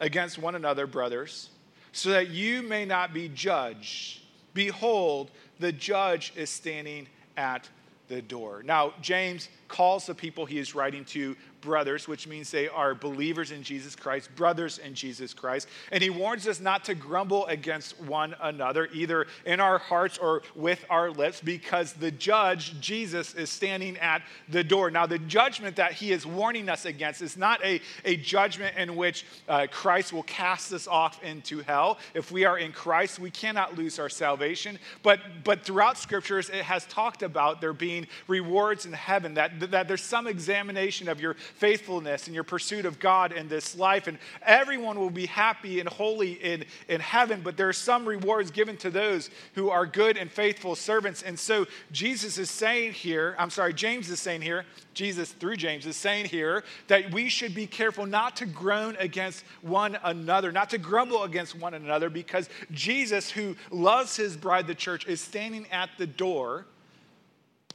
against 0.00 0.38
one 0.38 0.54
another, 0.54 0.86
brothers, 0.86 1.50
so 1.92 2.10
that 2.10 2.28
you 2.30 2.62
may 2.62 2.84
not 2.84 3.14
be 3.14 3.28
judged. 3.28 4.20
Behold, 4.52 5.30
the 5.60 5.72
judge 5.72 6.32
is 6.36 6.50
standing 6.50 7.06
at 7.36 7.68
the 8.08 8.20
door. 8.20 8.62
Now, 8.64 8.92
James 9.00 9.48
calls 9.68 10.06
the 10.06 10.14
people 10.14 10.44
he 10.44 10.58
is 10.58 10.74
writing 10.74 11.04
to 11.06 11.36
brothers, 11.64 12.06
which 12.06 12.26
means 12.28 12.50
they 12.50 12.68
are 12.68 12.94
believers 12.94 13.50
in 13.50 13.62
Jesus 13.62 13.96
Christ, 13.96 14.34
brothers 14.36 14.78
in 14.78 14.94
Jesus 14.94 15.34
Christ. 15.34 15.66
And 15.90 16.02
he 16.02 16.10
warns 16.10 16.46
us 16.46 16.60
not 16.60 16.84
to 16.84 16.94
grumble 16.94 17.46
against 17.46 18.00
one 18.00 18.36
another, 18.40 18.88
either 18.92 19.26
in 19.46 19.60
our 19.60 19.78
hearts 19.78 20.18
or 20.18 20.42
with 20.54 20.84
our 20.90 21.10
lips, 21.10 21.40
because 21.40 21.94
the 21.94 22.10
judge, 22.10 22.78
Jesus, 22.80 23.34
is 23.34 23.50
standing 23.50 23.96
at 23.98 24.22
the 24.48 24.62
door. 24.62 24.90
Now, 24.90 25.06
the 25.06 25.18
judgment 25.18 25.76
that 25.76 25.92
he 25.92 26.12
is 26.12 26.26
warning 26.26 26.68
us 26.68 26.84
against 26.84 27.22
is 27.22 27.36
not 27.36 27.64
a, 27.64 27.80
a 28.04 28.16
judgment 28.16 28.76
in 28.76 28.94
which 28.96 29.24
uh, 29.48 29.66
Christ 29.70 30.12
will 30.12 30.22
cast 30.24 30.72
us 30.72 30.86
off 30.86 31.22
into 31.24 31.60
hell. 31.60 31.98
If 32.12 32.30
we 32.30 32.44
are 32.44 32.58
in 32.58 32.72
Christ, 32.72 33.18
we 33.18 33.30
cannot 33.30 33.76
lose 33.76 33.98
our 33.98 34.08
salvation. 34.10 34.78
But, 35.02 35.20
but 35.42 35.62
throughout 35.62 35.96
scriptures, 35.96 36.50
it 36.50 36.64
has 36.64 36.84
talked 36.86 37.22
about 37.22 37.60
there 37.60 37.72
being 37.72 38.06
rewards 38.28 38.86
in 38.86 38.92
heaven, 38.92 39.34
that, 39.34 39.70
that 39.70 39.88
there's 39.88 40.02
some 40.02 40.26
examination 40.26 41.08
of 41.08 41.20
your 41.20 41.36
faithfulness 41.54 42.26
and 42.26 42.34
your 42.34 42.44
pursuit 42.44 42.84
of 42.84 42.98
God 42.98 43.32
in 43.32 43.48
this 43.48 43.76
life. 43.76 44.06
And 44.06 44.18
everyone 44.42 44.98
will 44.98 45.10
be 45.10 45.26
happy 45.26 45.80
and 45.80 45.88
holy 45.88 46.32
in, 46.32 46.64
in 46.88 47.00
heaven, 47.00 47.40
but 47.42 47.56
there 47.56 47.68
are 47.68 47.72
some 47.72 48.06
rewards 48.06 48.50
given 48.50 48.76
to 48.78 48.90
those 48.90 49.30
who 49.54 49.70
are 49.70 49.86
good 49.86 50.16
and 50.16 50.30
faithful 50.30 50.74
servants. 50.74 51.22
And 51.22 51.38
so 51.38 51.66
Jesus 51.92 52.38
is 52.38 52.50
saying 52.50 52.92
here, 52.92 53.34
I'm 53.38 53.50
sorry, 53.50 53.72
James 53.72 54.10
is 54.10 54.20
saying 54.20 54.42
here, 54.42 54.64
Jesus 54.94 55.32
through 55.32 55.56
James 55.56 55.86
is 55.86 55.96
saying 55.96 56.26
here 56.26 56.64
that 56.88 57.12
we 57.12 57.28
should 57.28 57.54
be 57.54 57.66
careful 57.66 58.06
not 58.06 58.36
to 58.36 58.46
groan 58.46 58.96
against 58.98 59.44
one 59.62 59.98
another, 60.04 60.52
not 60.52 60.70
to 60.70 60.78
grumble 60.78 61.24
against 61.24 61.54
one 61.54 61.74
another, 61.74 62.10
because 62.10 62.48
Jesus, 62.70 63.30
who 63.30 63.56
loves 63.70 64.16
his 64.16 64.36
bride, 64.36 64.66
the 64.66 64.74
church, 64.74 65.06
is 65.06 65.20
standing 65.20 65.66
at 65.70 65.90
the 65.98 66.06
door 66.06 66.66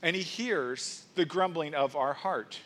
and 0.01 0.15
he 0.15 0.21
hears 0.21 1.03
the 1.15 1.25
grumbling 1.25 1.75
of 1.75 1.95
our 1.95 2.13
heart. 2.13 2.59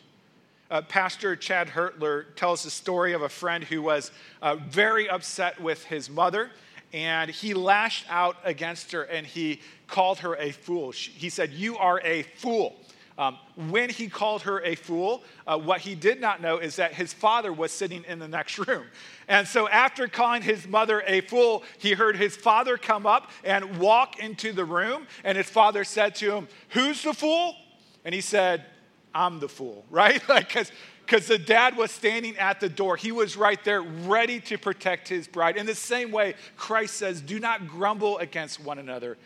Uh, 0.72 0.82
Pastor 0.82 1.36
Chad 1.36 1.68
Hertler 1.68 2.26
tells 2.36 2.64
the 2.64 2.72
story 2.72 3.14
of 3.14 3.22
a 3.22 3.30
friend 3.30 3.64
who 3.64 3.82
was 3.82 4.12
uh, 4.42 4.56
very 4.56 5.10
upset 5.10 5.62
with 5.62 5.84
his 5.86 6.10
mother, 6.10 6.50
and 6.94 7.30
he 7.30 7.54
lashed 7.54 8.06
out 8.10 8.38
against 8.44 8.92
her 8.92 9.04
and 9.04 9.26
he 9.26 9.60
called 9.88 10.20
her 10.20 10.36
a 10.38 10.52
fool. 10.52 10.92
He 10.92 11.30
said, 11.30 11.52
You 11.52 11.78
are 11.78 12.00
a 12.04 12.24
fool. 12.24 12.76
Um, 13.18 13.38
when 13.70 13.90
he 13.90 14.08
called 14.08 14.42
her 14.44 14.64
a 14.64 14.74
fool, 14.74 15.24
uh, 15.46 15.58
what 15.60 15.82
he 15.82 15.94
did 15.94 16.20
not 16.20 16.42
know 16.42 16.58
is 16.58 16.78
that 16.78 16.94
his 16.94 17.14
father 17.14 17.54
was 17.54 17.72
sitting 17.72 18.04
in 18.08 18.18
the 18.18 18.28
next 18.28 18.58
room. 18.68 18.86
And 19.28 19.48
so, 19.48 19.68
after 19.70 20.08
calling 20.08 20.42
his 20.42 20.68
mother 20.68 21.04
a 21.06 21.22
fool, 21.22 21.64
he 21.78 21.92
heard 21.92 22.16
his 22.16 22.36
father 22.36 22.78
come 22.78 23.06
up 23.06 23.30
and 23.44 23.78
walk 23.78 24.20
into 24.20 24.52
the 24.52 24.66
room. 24.66 25.06
And 25.24 25.38
his 25.38 25.50
father 25.50 25.84
said 25.84 26.16
to 26.16 26.34
him, 26.34 26.48
Who's 26.70 27.04
the 27.04 27.14
fool? 27.14 27.56
And 28.04 28.16
he 28.16 28.22
said, 28.22 28.66
I'm 29.14 29.40
the 29.40 29.50
fool, 29.50 29.86
right? 29.92 30.28
Like, 30.28 30.48
because 30.48 30.72
because 31.06 31.28
the 31.28 31.38
dad 31.38 31.76
was 31.76 31.92
standing 31.92 32.38
at 32.38 32.60
the 32.60 32.70
door. 32.70 32.96
He 32.96 33.12
was 33.12 33.36
right 33.36 33.62
there, 33.66 33.82
ready 33.82 34.40
to 34.42 34.58
protect 34.58 35.10
his 35.10 35.28
bride. 35.28 35.58
In 35.58 35.66
the 35.66 35.76
same 35.76 36.12
way, 36.12 36.36
Christ 36.56 36.96
says, 36.96 37.22
Do 37.22 37.40
not 37.40 37.68
grumble 37.68 38.18
against 38.20 38.64
one 38.64 38.80
another. 38.80 39.18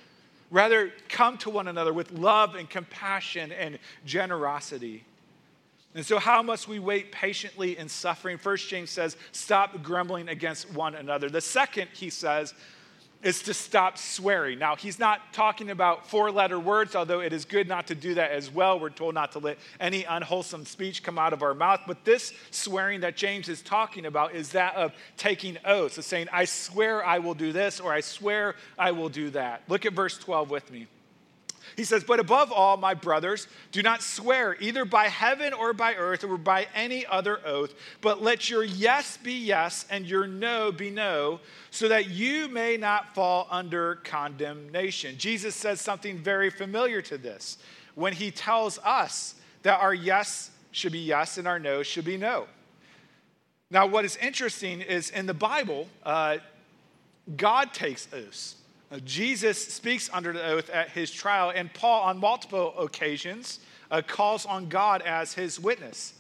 Rather, 0.50 0.92
come 1.10 1.38
to 1.40 1.50
one 1.50 1.68
another 1.68 1.94
with 1.94 2.12
love 2.12 2.56
and 2.56 2.70
compassion 2.70 3.52
and 3.52 3.78
generosity. 4.06 5.04
And 5.94 6.06
so, 6.06 6.20
how 6.20 6.42
must 6.42 6.68
we 6.68 6.80
wait 6.80 7.12
patiently 7.12 7.78
in 7.78 7.90
suffering? 7.90 8.38
First, 8.38 8.70
James 8.70 8.90
says, 8.90 9.18
Stop 9.32 9.84
grumbling 9.84 10.30
against 10.30 10.72
one 10.74 10.96
another. 10.96 11.30
The 11.30 11.42
second, 11.42 11.90
he 11.94 12.10
says, 12.10 12.54
is 13.24 13.42
to 13.44 13.54
stop 13.54 13.98
swearing. 13.98 14.60
Now, 14.60 14.76
he's 14.76 15.00
not 15.00 15.34
talking 15.34 15.70
about 15.70 16.08
four 16.08 16.32
letter 16.32 16.60
words, 16.60 16.96
although 16.96 17.20
it 17.20 17.34
is 17.34 17.46
good 17.46 17.68
not 17.68 17.88
to 17.88 17.96
do 17.96 18.14
that 18.14 18.32
as 18.32 18.52
well. 18.52 18.80
We're 18.80 18.90
told 18.90 19.16
not 19.16 19.32
to 19.34 19.40
let 19.40 19.58
any 19.80 20.04
unwholesome 20.04 20.66
speech 20.66 21.04
come 21.04 21.18
out 21.18 21.34
of 21.34 21.42
our 21.42 21.54
mouth. 21.54 21.82
But 21.88 22.06
this 22.06 22.34
swearing 22.52 23.02
that 23.02 23.18
James 23.18 23.50
is 23.50 23.62
talking 23.62 24.06
about 24.06 24.34
is 24.34 24.50
that 24.50 24.76
of 24.76 24.94
taking 25.18 25.58
oaths, 25.66 25.98
of 25.98 26.06
saying, 26.06 26.28
I 26.32 26.46
swear 26.46 27.04
I 27.04 27.20
will 27.20 27.34
do 27.34 27.52
this, 27.52 27.80
or 27.80 27.92
I 27.92 28.02
swear 28.02 28.56
I 28.78 28.92
will 28.92 29.10
do 29.10 29.30
that. 29.32 29.64
Look 29.68 29.86
at 29.86 29.94
verse 29.94 30.18
12 30.18 30.50
with 30.50 30.72
me. 30.72 30.88
He 31.76 31.84
says, 31.84 32.04
But 32.04 32.20
above 32.20 32.52
all, 32.52 32.78
my 32.78 32.94
brothers, 32.94 33.48
do 33.72 33.82
not 33.82 34.02
swear 34.02 34.56
either 34.60 34.86
by 34.86 35.08
heaven 35.08 35.54
or 35.54 35.74
by 35.74 35.96
earth 35.96 36.24
or 36.24 36.38
by 36.38 36.68
any 36.74 37.06
other 37.06 37.40
oath, 37.46 37.74
but 38.02 38.22
let 38.22 38.50
your 38.50 38.64
yes 38.64 39.18
be 39.18 39.34
yes 39.34 39.86
and 39.90 40.06
your 40.06 40.28
no 40.28 40.72
be 40.72 40.90
no, 40.90 41.40
so 41.72 41.88
that 41.88 42.10
you 42.10 42.48
may 42.48 42.78
not 42.78 43.14
fall 43.14 43.48
under 43.50 43.96
condemnation. 43.96 45.18
Jesus 45.18 45.56
says 45.56 45.82
something 45.82 46.18
very 46.18 46.50
familiar 46.50 47.02
to 47.04 47.18
this 47.18 47.58
when 47.96 48.14
he 48.14 48.32
tells 48.32 48.80
us 48.80 49.36
that 49.64 49.80
our 49.80 49.94
yes 49.94 50.52
should 50.72 50.92
be 50.92 51.00
yes 51.00 51.38
and 51.38 51.48
our 51.48 51.60
no 51.60 51.84
should 51.84 52.06
be 52.06 52.18
no. 52.18 52.48
Now, 53.70 53.86
what 53.86 54.06
is 54.06 54.16
interesting 54.18 54.82
is 54.82 55.10
in 55.10 55.26
the 55.26 55.34
Bible, 55.34 55.88
uh, 56.04 56.38
God 57.36 57.74
takes 57.74 58.08
oaths. 58.14 58.56
Uh, 58.92 59.00
Jesus 59.00 59.74
speaks 59.74 60.10
under 60.14 60.32
the 60.32 60.46
oath 60.46 60.70
at 60.70 60.90
his 60.90 61.12
trial, 61.12 61.52
and 61.54 61.74
Paul, 61.74 62.04
on 62.04 62.20
multiple 62.20 62.74
occasions, 62.78 63.60
uh, 63.92 64.02
calls 64.06 64.46
on 64.46 64.70
God 64.70 65.02
as 65.02 65.34
his 65.34 65.60
witness. 65.60 66.14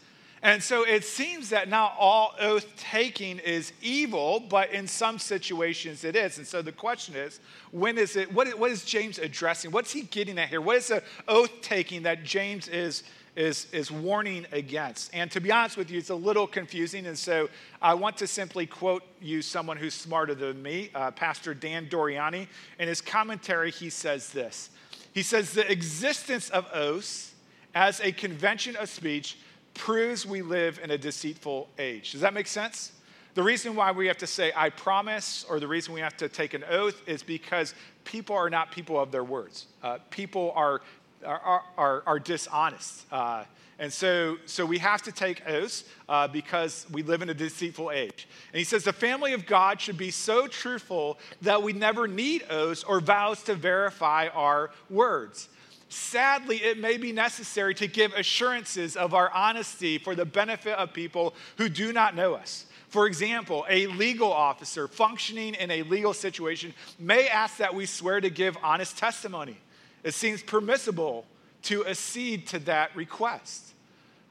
And 0.43 0.61
so 0.61 0.83
it 0.83 1.03
seems 1.03 1.49
that 1.49 1.67
not 1.67 1.95
all 1.97 2.35
oath 2.39 2.67
taking 2.77 3.39
is 3.39 3.73
evil, 3.81 4.39
but 4.39 4.71
in 4.71 4.87
some 4.87 5.17
situations 5.17 6.03
it 6.03 6.15
is. 6.15 6.37
And 6.37 6.45
so 6.45 6.61
the 6.61 6.71
question 6.71 7.15
is, 7.15 7.39
when 7.71 7.97
is 7.97 8.15
it, 8.15 8.31
what, 8.31 8.47
what 8.59 8.69
is 8.69 8.85
James 8.85 9.17
addressing? 9.17 9.71
What's 9.71 9.91
he 9.91 10.01
getting 10.03 10.37
at 10.37 10.49
here? 10.49 10.61
What 10.61 10.77
is 10.77 10.87
the 10.89 11.01
oath 11.27 11.51
taking 11.61 12.03
that 12.03 12.23
James 12.23 12.67
is 12.67 13.03
is, 13.37 13.67
is 13.71 13.91
warning 13.91 14.47
against. 14.51 15.11
And 15.13 15.29
to 15.31 15.39
be 15.39 15.51
honest 15.51 15.77
with 15.77 15.91
you, 15.91 15.99
it's 15.99 16.09
a 16.09 16.15
little 16.15 16.47
confusing. 16.47 17.05
And 17.05 17.17
so 17.17 17.49
I 17.81 17.93
want 17.93 18.17
to 18.17 18.27
simply 18.27 18.65
quote 18.65 19.03
you 19.21 19.43
someone 19.43 19.77
who's 19.77 19.93
smarter 19.93 20.33
than 20.33 20.61
me, 20.61 20.89
uh, 20.95 21.11
Pastor 21.11 21.53
Dan 21.53 21.85
Doriani. 21.87 22.47
In 22.79 22.87
his 22.87 22.99
commentary, 22.99 23.69
he 23.69 23.91
says 23.91 24.31
this 24.31 24.71
He 25.13 25.21
says, 25.21 25.53
The 25.53 25.71
existence 25.71 26.49
of 26.49 26.65
oaths 26.73 27.35
as 27.75 28.01
a 28.01 28.11
convention 28.11 28.75
of 28.75 28.89
speech 28.89 29.37
proves 29.75 30.25
we 30.25 30.41
live 30.41 30.79
in 30.83 30.89
a 30.89 30.97
deceitful 30.97 31.69
age. 31.77 32.13
Does 32.13 32.21
that 32.21 32.33
make 32.33 32.47
sense? 32.47 32.91
The 33.35 33.43
reason 33.43 33.75
why 33.75 33.91
we 33.91 34.07
have 34.07 34.17
to 34.17 34.25
say, 34.25 34.51
I 34.55 34.71
promise, 34.71 35.45
or 35.47 35.59
the 35.59 35.67
reason 35.67 35.93
we 35.93 35.99
have 35.99 36.17
to 36.17 36.27
take 36.27 36.55
an 36.55 36.63
oath 36.67 37.03
is 37.05 37.21
because 37.21 37.75
people 38.03 38.35
are 38.35 38.49
not 38.49 38.71
people 38.71 38.99
of 38.99 39.11
their 39.11 39.23
words. 39.23 39.67
Uh, 39.83 39.99
people 40.09 40.53
are 40.55 40.81
are, 41.25 41.63
are, 41.77 42.03
are 42.05 42.19
dishonest. 42.19 43.05
Uh, 43.11 43.43
and 43.79 43.93
so, 43.93 44.37
so 44.45 44.65
we 44.65 44.79
have 44.79 45.03
to 45.03 45.11
take 45.11 45.47
oaths 45.47 45.83
uh, 46.09 46.27
because 46.27 46.87
we 46.91 47.03
live 47.03 47.21
in 47.21 47.29
a 47.29 47.33
deceitful 47.33 47.91
age. 47.91 48.27
And 48.51 48.57
he 48.57 48.63
says 48.63 48.83
the 48.83 48.93
family 48.93 49.33
of 49.33 49.45
God 49.45 49.79
should 49.79 49.97
be 49.97 50.09
so 50.09 50.47
truthful 50.47 51.19
that 51.43 51.61
we 51.61 51.73
never 51.73 52.07
need 52.07 52.43
oaths 52.49 52.83
or 52.83 52.99
vows 52.99 53.43
to 53.43 53.53
verify 53.53 54.29
our 54.33 54.71
words. 54.89 55.49
Sadly, 55.89 56.57
it 56.57 56.79
may 56.79 56.97
be 56.97 57.11
necessary 57.11 57.73
to 57.75 57.87
give 57.87 58.13
assurances 58.13 58.97
of 58.97 59.13
our 59.13 59.31
honesty 59.31 59.97
for 59.99 60.15
the 60.15 60.25
benefit 60.25 60.73
of 60.77 60.91
people 60.91 61.35
who 61.57 61.69
do 61.69 61.93
not 61.93 62.15
know 62.15 62.33
us. 62.33 62.65
For 62.89 63.05
example, 63.05 63.65
a 63.69 63.87
legal 63.87 64.31
officer 64.31 64.87
functioning 64.87 65.53
in 65.55 65.69
a 65.71 65.83
legal 65.83 66.13
situation 66.13 66.73
may 66.97 67.27
ask 67.27 67.57
that 67.57 67.75
we 67.75 67.85
swear 67.85 68.19
to 68.21 68.29
give 68.29 68.57
honest 68.63 68.97
testimony. 68.97 69.57
It 70.07 70.13
seems 70.13 70.41
permissible 70.41 71.25
to 71.63 71.85
accede 71.85 72.47
to 72.47 72.59
that 72.59 72.95
request. 72.95 73.73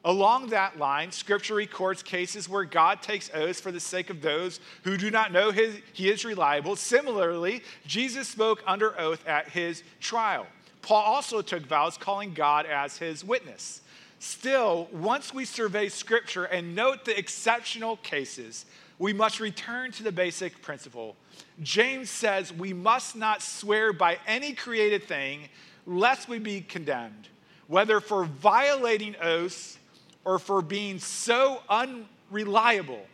Along 0.07 0.47
that 0.47 0.79
line, 0.79 1.13
Scripture 1.13 1.57
records 1.57 2.03
cases 2.03 2.49
where 2.49 2.65
God 2.65 3.03
takes 3.03 3.31
oaths 3.35 3.61
for 3.61 3.71
the 3.71 3.79
sake 3.79 4.09
of 4.09 4.23
those 4.23 4.59
who 4.85 4.97
do 4.97 5.11
not 5.11 5.33
know 5.33 5.51
his, 5.51 5.77
he 5.93 6.09
is 6.09 6.25
reliable. 6.25 6.77
Similarly, 6.77 7.63
Jesus 7.87 8.27
spoke 8.27 8.63
under 8.67 8.99
oath 8.99 9.29
at 9.29 9.51
his 9.51 9.83
trial. 10.01 10.47
Paul 10.81 11.03
also 11.03 11.43
took 11.43 11.67
vows 11.67 11.99
calling 11.99 12.33
God 12.33 12.65
as 12.65 12.97
his 12.97 13.23
witness. 13.23 13.83
Still, 14.19 14.89
once 14.93 15.35
we 15.35 15.45
survey 15.45 15.91
Scripture 15.91 16.45
and 16.45 16.75
note 16.75 17.05
the 17.05 17.19
exceptional 17.19 17.99
cases, 17.99 18.65
we 18.99 19.13
must 19.13 19.41
return 19.41 19.93
to 19.93 20.03
the 20.03 20.13
basic 20.13 20.63
principle. 20.63 21.17
James 21.63 22.11
says 22.11 22.53
we 22.53 22.73
must 22.73 23.17
not 23.17 23.43
swear 23.43 23.93
by 23.93 24.19
any 24.27 24.53
created 24.53 25.05
thing 25.05 25.49
lest 25.87 26.29
we 26.29 26.39
be 26.39 26.61
condemned, 26.61 27.29
whether 27.67 28.01
for 28.01 28.25
violating 28.25 29.15
oaths 29.23 29.79
or 30.25 30.39
for 30.39 30.63
being 30.63 30.99
so 30.99 31.63
unreliable 31.69 33.07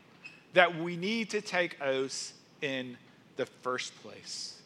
that 0.54 0.78
we 0.78 0.96
need 0.96 1.30
to 1.30 1.40
take 1.40 1.80
oaths 1.82 2.32
in 2.60 2.96
the 3.36 3.46
first 3.46 3.94
place. 4.02 4.60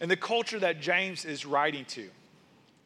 In 0.00 0.08
the 0.08 0.16
culture 0.16 0.58
that 0.58 0.80
James 0.80 1.24
is 1.24 1.46
writing 1.46 1.84
to, 1.86 2.08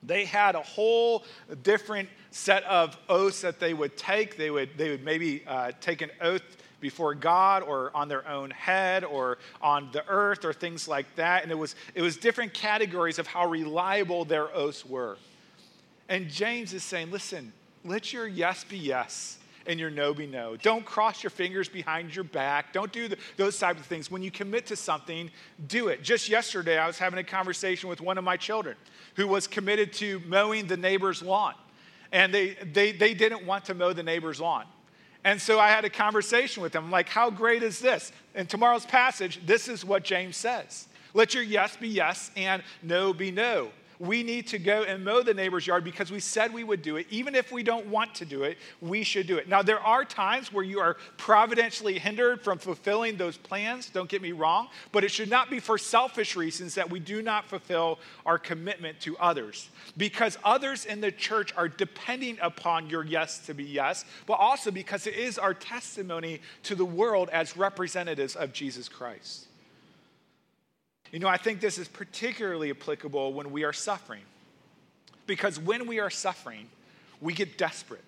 they 0.03 0.25
had 0.25 0.55
a 0.55 0.63
whole 0.63 1.25
different 1.63 2.09
set 2.31 2.63
of 2.65 2.97
oaths 3.09 3.41
that 3.43 3.59
they 3.59 3.75
would 3.75 3.97
take. 3.97 4.37
They 4.37 4.51
would, 4.51 4.71
they 4.77 4.91
would 4.91 5.05
maybe 5.05 5.43
uh, 5.47 5.73
take 5.81 6.01
an 6.03 6.11
oath 6.21 6.43
before 6.81 7.15
God 7.15 7.63
or 7.63 7.95
on 7.95 8.09
their 8.09 8.27
own 8.29 8.51
head 8.51 9.05
or 9.05 9.39
on 9.61 9.91
the 9.93 10.07
earth 10.09 10.45
or 10.45 10.53
things 10.53 10.89
like 10.89 11.15
that. 11.17 11.43
And 11.43 11.53
it 11.53 11.59
was, 11.59 11.75
it 11.95 12.03
was 12.03 12.17
different 12.17 12.55
categories 12.55 13.19
of 13.19 13.27
how 13.27 13.49
reliable 13.49 14.25
their 14.25 14.55
oaths 14.55 14.85
were. 14.85 15.17
And 16.09 16.29
James 16.29 16.73
is 16.75 16.83
saying, 16.83 17.11
listen, 17.11 17.53
let 17.85 18.13
your 18.13 18.27
yes 18.27 18.65
be 18.65 18.79
yes 18.79 19.39
and 19.67 19.79
your 19.79 19.91
no 19.91 20.13
be 20.13 20.27
no. 20.27 20.57
Don't 20.57 20.85
cross 20.85 21.23
your 21.23 21.31
fingers 21.31 21.69
behind 21.69 22.15
your 22.15 22.25
back. 22.25 22.73
Don't 22.73 22.93
do 22.93 23.09
the, 23.09 23.17
those 23.37 23.59
type 23.59 23.79
of 23.79 23.87
things. 23.87 24.11
When 24.11 24.23
you 24.23 24.31
commit 24.31 24.67
to 24.67 24.77
something, 24.77 25.31
do 25.69 25.89
it. 25.89 26.03
Just 26.03 26.29
yesterday, 26.29 26.79
I 26.79 26.87
was 26.87 26.99
having 26.99 27.19
a 27.19 27.25
conversation 27.25 27.89
with 27.89 28.01
one 28.01 28.19
of 28.19 28.25
my 28.25 28.37
children 28.37 28.77
who 29.15 29.29
was 29.29 29.47
committed 29.47 29.93
to 29.95 30.21
mowing 30.27 30.67
the 30.67 30.77
neighbor's 30.77 31.23
lawn. 31.23 31.55
And 32.13 32.35
they, 32.35 32.55
they, 32.73 32.93
they 32.93 33.15
didn't 33.15 33.47
want 33.47 33.67
to 33.67 33.75
mow 33.75 33.93
the 33.93 34.03
neighbor's 34.03 34.41
lawn. 34.41 34.65
And 35.25 35.41
so 35.41 35.61
I 35.61 35.69
had 35.69 35.85
a 35.85 35.91
conversation 35.91 36.63
with 36.63 36.73
them, 36.73 36.91
like, 36.91 37.09
how 37.09 37.31
great 37.31 37.63
is 37.63 37.79
this? 37.79 38.13
In 38.35 38.47
tomorrow's 38.47 38.87
passage, 38.87 39.41
this 39.45 39.69
is 39.69 39.85
what 39.85 40.03
James 40.03 40.37
says 40.37 40.89
Let 41.15 41.35
your 41.35 41.43
yes 41.43 41.77
be 41.77 41.89
yes 41.89 42.31
and 42.37 42.63
no 42.83 43.13
be 43.13 43.31
no 43.31 43.71
we 44.01 44.23
need 44.23 44.47
to 44.47 44.59
go 44.59 44.83
and 44.83 45.05
mow 45.05 45.23
the 45.23 45.35
neighbor's 45.35 45.67
yard 45.67 45.85
because 45.85 46.11
we 46.11 46.21
said 46.21 46.55
we 46.55 46.65
would 46.65 46.81
do 46.81 46.97
it. 46.97 47.07
Even 47.11 47.35
if 47.35 47.53
we 47.53 47.63
don't 47.63 47.87
want 47.87 48.15
to 48.15 48.25
do 48.25 48.45
it, 48.45 48.57
we 48.81 49.05
should 49.05 49.27
do 49.27 49.37
it. 49.37 49.47
Now, 49.47 49.61
there 49.61 49.79
are 49.79 50.07
times 50.07 50.51
where 50.51 50.65
you 50.65 50.81
are 50.81 50.97
providentially 51.19 51.99
hindered 51.99 52.43
from 52.43 52.57
fulfilling 52.57 53.19
those 53.19 53.37
plans, 53.37 53.91
don't 53.91 54.09
get 54.09 54.23
me 54.23 54.33
wrong, 54.33 54.69
but 54.91 55.05
it 55.05 55.11
should 55.11 55.29
not 55.29 55.51
be 55.51 55.61
for 55.61 55.77
selfish 55.77 56.35
reasons 56.35 56.75
that 56.77 56.91
we 56.91 56.99
do 56.99 57.21
not 57.21 57.45
fulfill 57.45 57.99
our 58.25 58.39
commitment 58.39 58.99
to 59.01 59.19
others. 59.19 59.69
Because 59.99 60.39
others 60.45 60.87
in 60.87 61.03
the 61.03 61.13
church 61.13 61.53
are 61.55 61.69
depending 61.69 62.39
upon 62.41 62.89
your 62.89 63.05
yes 63.05 63.39
to 63.41 63.55
be 63.55 63.65
yes, 63.65 64.07
but 64.25 64.35
also 64.35 64.71
because 64.71 65.07
it 65.07 65.15
is 65.15 65.39
our 65.39 65.53
testimony 65.53 66.41
to 66.63 66.75
the 66.75 66.87
world 66.87 67.29
as 67.35 67.55
representatives 67.55 68.35
of 68.35 68.55
Jesus 68.55 68.89
Christ. 68.89 69.50
You 71.13 71.19
know, 71.19 71.29
I 71.29 71.37
think 71.37 71.61
this 71.61 71.79
is 71.79 71.89
particularly 71.89 72.71
applicable 72.71 73.33
when 73.33 73.51
we 73.51 73.65
are 73.65 73.73
suffering. 73.73 74.23
Because 75.27 75.59
when 75.59 75.87
we 75.87 75.99
are 76.01 76.11
suffering, 76.11 76.69
we 77.21 77.35
get 77.35 77.59
desperate. 77.59 78.05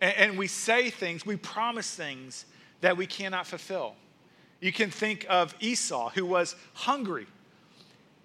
And, 0.00 0.16
and, 0.16 0.38
we 0.38 0.46
say 0.46 0.90
things, 0.90 1.26
we 1.26 1.36
promise 1.36 1.94
things 1.94 2.46
that 2.80 2.96
we 2.96 3.06
cannot 3.06 3.46
fulfill. 3.46 3.94
You 4.60 4.72
can 4.72 4.90
think 4.90 5.26
of 5.28 5.54
Esau, 5.60 6.10
who 6.10 6.24
was 6.24 6.54
hungry 6.74 7.26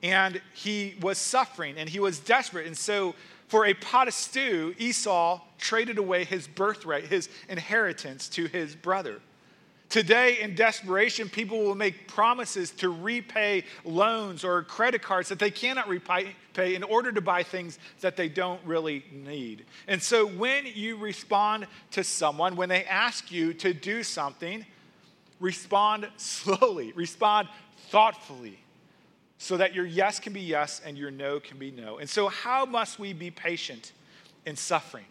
and 0.05 0.39
he 0.53 0.95
was 1.01 1.17
suffering 1.17 1.77
and 1.77 1.89
he 1.89 1.99
was 1.99 2.19
desperate. 2.19 2.67
And 2.67 2.77
so, 2.77 3.15
for 3.47 3.65
a 3.65 3.73
pot 3.73 4.07
of 4.07 4.13
stew, 4.13 4.75
Esau 4.77 5.41
traded 5.57 5.97
away 5.97 6.23
his 6.25 6.47
birthright, 6.47 7.05
his 7.05 7.29
inheritance 7.49 8.27
to 8.29 8.45
his 8.45 8.75
brother. 8.75 9.19
Today, 9.95 10.39
in 10.41 10.55
desperation, 10.55 11.29
people 11.29 11.59
will 11.59 11.73
make 11.73 12.09
promises 12.09 12.69
to 12.71 12.89
repay 12.89 13.63
loans 13.85 14.43
or 14.43 14.61
credit 14.61 15.01
cards 15.01 15.29
that 15.29 15.39
they 15.39 15.51
cannot 15.51 15.87
repay 15.87 16.35
in 16.57 16.83
order 16.83 17.13
to 17.13 17.21
buy 17.21 17.43
things 17.43 17.79
that 18.01 18.17
they 18.17 18.27
don't 18.27 18.59
really 18.65 19.05
need. 19.13 19.63
And 19.87 20.03
so, 20.03 20.27
when 20.27 20.65
you 20.65 20.97
respond 20.97 21.65
to 21.91 22.03
someone, 22.03 22.57
when 22.57 22.67
they 22.67 22.83
ask 22.83 23.31
you 23.31 23.53
to 23.53 23.73
do 23.73 24.03
something, 24.03 24.65
respond 25.39 26.09
slowly, 26.17 26.91
respond 26.91 27.47
thoughtfully, 27.87 28.59
so 29.37 29.55
that 29.55 29.73
your 29.73 29.85
yes 29.85 30.19
can 30.19 30.33
be 30.33 30.41
yes 30.41 30.81
and 30.85 30.97
your 30.97 31.09
no 31.09 31.39
can 31.39 31.57
be 31.57 31.71
no. 31.71 31.99
And 31.99 32.09
so, 32.09 32.27
how 32.27 32.65
must 32.65 32.99
we 32.99 33.13
be 33.13 33.31
patient 33.31 33.93
in 34.45 34.57
suffering? 34.57 35.05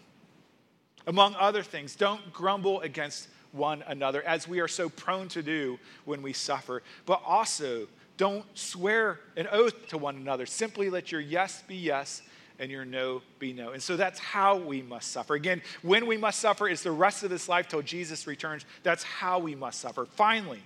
Among 1.07 1.37
other 1.37 1.62
things, 1.62 1.97
don't 1.97 2.35
grumble 2.35 2.83
against 2.83 3.29
one 3.55 3.85
another, 3.87 4.23
as 4.23 4.49
we 4.49 4.61
are 4.61 4.69
so 4.69 4.88
prone 4.88 5.29
to 5.29 5.43
do 5.43 5.79
when 6.05 6.23
we 6.23 6.33
suffer. 6.33 6.83
But 7.07 7.23
also, 7.25 7.87
don't 8.17 8.45
swear 8.55 9.21
an 9.37 9.49
oath 9.51 9.88
to 9.88 9.99
one 9.99 10.17
another. 10.17 10.47
Simply 10.47 10.90
let 10.90 11.12
your 11.12 11.21
yes 11.21 11.62
be 11.67 11.77
yes 11.77 12.23
and 12.59 12.71
your 12.71 12.85
no 12.85 13.23
be 13.38 13.53
no. 13.53 13.71
And 13.71 13.83
so 13.83 13.97
that's 13.97 14.19
how 14.19 14.57
we 14.57 14.83
must 14.83 15.11
suffer. 15.11 15.35
Again, 15.35 15.62
when 15.83 16.07
we 16.07 16.17
must 16.17 16.40
suffer 16.40 16.69
is 16.69 16.83
the 16.83 16.93
rest 16.93 17.25
of 17.25 17.31
this 17.31 17.49
life 17.49 17.69
till 17.69 17.83
Jesus 17.83 18.27
returns. 18.27 18.64
That's 18.83 19.03
how 19.03 19.38
we 19.38 19.55
must 19.55 19.81
suffer. 19.81 20.05
Finally, 20.05 20.62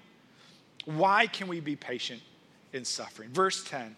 why 0.85 1.27
can 1.27 1.49
we 1.49 1.61
be 1.61 1.77
patient 1.77 2.21
in 2.73 2.85
suffering? 2.85 3.31
Verse 3.31 3.65
10. 3.65 3.97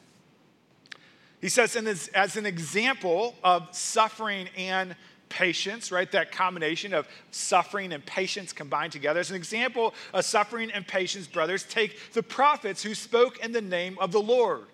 He 1.40 1.48
says, 1.48 1.74
and 1.74 1.88
as 1.88 2.36
an 2.36 2.44
example 2.44 3.34
of 3.42 3.74
suffering 3.74 4.48
and 4.56 4.94
patience, 5.30 5.90
right? 5.90 6.12
That 6.12 6.30
combination 6.30 6.92
of 6.92 7.08
suffering 7.30 7.94
and 7.94 8.04
patience 8.04 8.52
combined 8.52 8.92
together. 8.92 9.20
As 9.20 9.30
an 9.30 9.36
example 9.36 9.94
of 10.12 10.26
suffering 10.26 10.70
and 10.70 10.86
patience, 10.86 11.26
brothers, 11.26 11.62
take 11.62 12.12
the 12.12 12.22
prophets 12.22 12.82
who 12.82 12.94
spoke 12.94 13.38
in 13.38 13.52
the 13.52 13.62
name 13.62 13.96
of 13.98 14.12
the 14.12 14.20
Lord. 14.20 14.66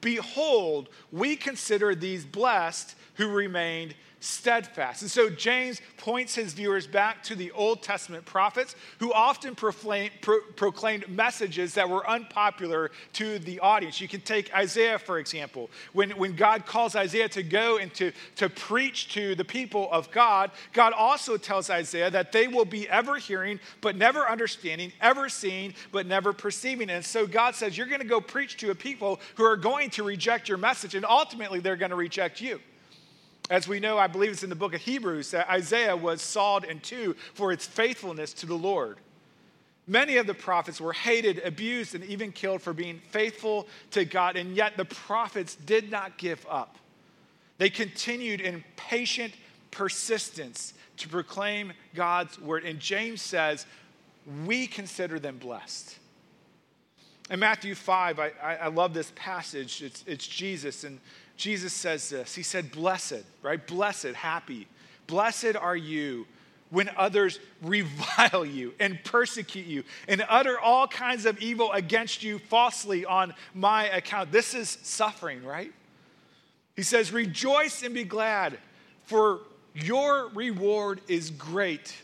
Behold, 0.00 0.88
we 1.12 1.36
consider 1.36 1.94
these 1.94 2.24
blessed 2.24 2.94
who 3.14 3.28
remained 3.28 3.94
steadfast. 4.24 5.02
And 5.02 5.10
so 5.10 5.28
James 5.28 5.80
points 5.98 6.34
his 6.34 6.54
viewers 6.54 6.86
back 6.86 7.22
to 7.24 7.34
the 7.34 7.50
Old 7.52 7.82
Testament 7.82 8.24
prophets 8.24 8.74
who 8.98 9.12
often 9.12 9.54
proclaim, 9.54 10.10
pro, 10.22 10.40
proclaimed 10.56 11.08
messages 11.08 11.74
that 11.74 11.88
were 11.88 12.08
unpopular 12.08 12.90
to 13.14 13.38
the 13.38 13.60
audience. 13.60 14.00
You 14.00 14.08
can 14.08 14.22
take 14.22 14.54
Isaiah, 14.54 14.98
for 14.98 15.18
example. 15.18 15.70
When, 15.92 16.10
when 16.12 16.34
God 16.34 16.64
calls 16.64 16.96
Isaiah 16.96 17.28
to 17.30 17.42
go 17.42 17.76
and 17.76 17.92
to, 17.94 18.12
to 18.36 18.48
preach 18.48 19.12
to 19.14 19.34
the 19.34 19.44
people 19.44 19.88
of 19.92 20.10
God, 20.10 20.50
God 20.72 20.94
also 20.94 21.36
tells 21.36 21.68
Isaiah 21.68 22.10
that 22.10 22.32
they 22.32 22.48
will 22.48 22.64
be 22.64 22.88
ever 22.88 23.16
hearing 23.16 23.60
but 23.82 23.96
never 23.96 24.28
understanding, 24.28 24.92
ever 25.00 25.28
seeing 25.28 25.74
but 25.92 26.06
never 26.06 26.32
perceiving. 26.32 26.88
And 26.88 27.04
so 27.04 27.26
God 27.26 27.54
says, 27.54 27.76
You're 27.76 27.86
going 27.86 28.00
to 28.00 28.06
go 28.06 28.20
preach 28.20 28.56
to 28.58 28.70
a 28.70 28.74
people 28.74 29.20
who 29.34 29.44
are 29.44 29.56
going 29.56 29.90
to 29.90 30.02
reject 30.02 30.48
your 30.48 30.58
message, 30.58 30.94
and 30.94 31.04
ultimately 31.04 31.60
they're 31.60 31.76
going 31.76 31.90
to 31.90 31.96
reject 31.96 32.40
you. 32.40 32.60
As 33.50 33.68
we 33.68 33.78
know, 33.78 33.98
I 33.98 34.06
believe 34.06 34.30
it's 34.30 34.42
in 34.42 34.50
the 34.50 34.56
book 34.56 34.74
of 34.74 34.80
Hebrews 34.80 35.30
that 35.32 35.50
Isaiah 35.50 35.96
was 35.96 36.22
sawed 36.22 36.64
in 36.64 36.80
two 36.80 37.14
for 37.34 37.52
its 37.52 37.66
faithfulness 37.66 38.32
to 38.34 38.46
the 38.46 38.54
Lord. 38.54 38.98
Many 39.86 40.16
of 40.16 40.26
the 40.26 40.34
prophets 40.34 40.80
were 40.80 40.94
hated, 40.94 41.40
abused, 41.44 41.94
and 41.94 42.02
even 42.04 42.32
killed 42.32 42.62
for 42.62 42.72
being 42.72 43.00
faithful 43.10 43.68
to 43.90 44.06
God, 44.06 44.36
and 44.36 44.56
yet 44.56 44.78
the 44.78 44.86
prophets 44.86 45.56
did 45.56 45.90
not 45.90 46.16
give 46.16 46.46
up. 46.48 46.78
They 47.58 47.68
continued 47.68 48.40
in 48.40 48.64
patient 48.76 49.34
persistence 49.70 50.72
to 50.96 51.08
proclaim 51.08 51.72
God's 51.94 52.40
word. 52.40 52.64
And 52.64 52.80
James 52.80 53.20
says, 53.20 53.66
We 54.46 54.66
consider 54.66 55.18
them 55.18 55.36
blessed. 55.36 55.98
In 57.30 57.40
Matthew 57.40 57.74
5, 57.74 58.18
I, 58.18 58.32
I 58.42 58.68
love 58.68 58.94
this 58.94 59.12
passage. 59.14 59.82
It's, 59.82 60.04
it's 60.06 60.26
Jesus, 60.26 60.84
and 60.84 60.98
Jesus 61.36 61.72
says 61.72 62.08
this. 62.08 62.34
He 62.34 62.42
said, 62.42 62.70
Blessed, 62.70 63.24
right? 63.42 63.64
Blessed, 63.66 64.14
happy. 64.14 64.66
Blessed 65.06 65.56
are 65.56 65.76
you 65.76 66.26
when 66.70 66.90
others 66.96 67.38
revile 67.62 68.44
you 68.46 68.74
and 68.80 69.02
persecute 69.04 69.66
you 69.66 69.84
and 70.08 70.24
utter 70.28 70.58
all 70.58 70.86
kinds 70.86 71.26
of 71.26 71.38
evil 71.40 71.72
against 71.72 72.22
you 72.22 72.38
falsely 72.38 73.04
on 73.04 73.34
my 73.54 73.86
account. 73.88 74.32
This 74.32 74.54
is 74.54 74.78
suffering, 74.82 75.44
right? 75.44 75.72
He 76.76 76.82
says, 76.82 77.12
Rejoice 77.12 77.82
and 77.82 77.94
be 77.94 78.04
glad, 78.04 78.58
for 79.04 79.40
your 79.74 80.28
reward 80.28 81.00
is 81.08 81.30
great 81.30 81.94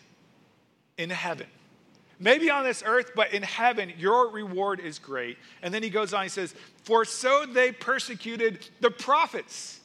in 0.97 1.11
heaven. 1.11 1.47
Maybe 2.23 2.51
on 2.51 2.65
this 2.65 2.83
earth, 2.85 3.13
but 3.17 3.33
in 3.33 3.43
heaven, 3.43 3.95
your 3.99 4.29
reward 4.31 4.79
is 4.79 4.99
great. 4.99 5.39
And 5.63 5.73
then 5.73 5.83
he 5.83 5.89
goes 5.89 6.13
on, 6.13 6.23
he 6.23 6.29
says, 6.29 6.55
For 6.85 7.07
so 7.07 7.47
they 7.47 7.73
persecuted 7.73 8.69
the 8.81 8.91
prophets 8.91 9.81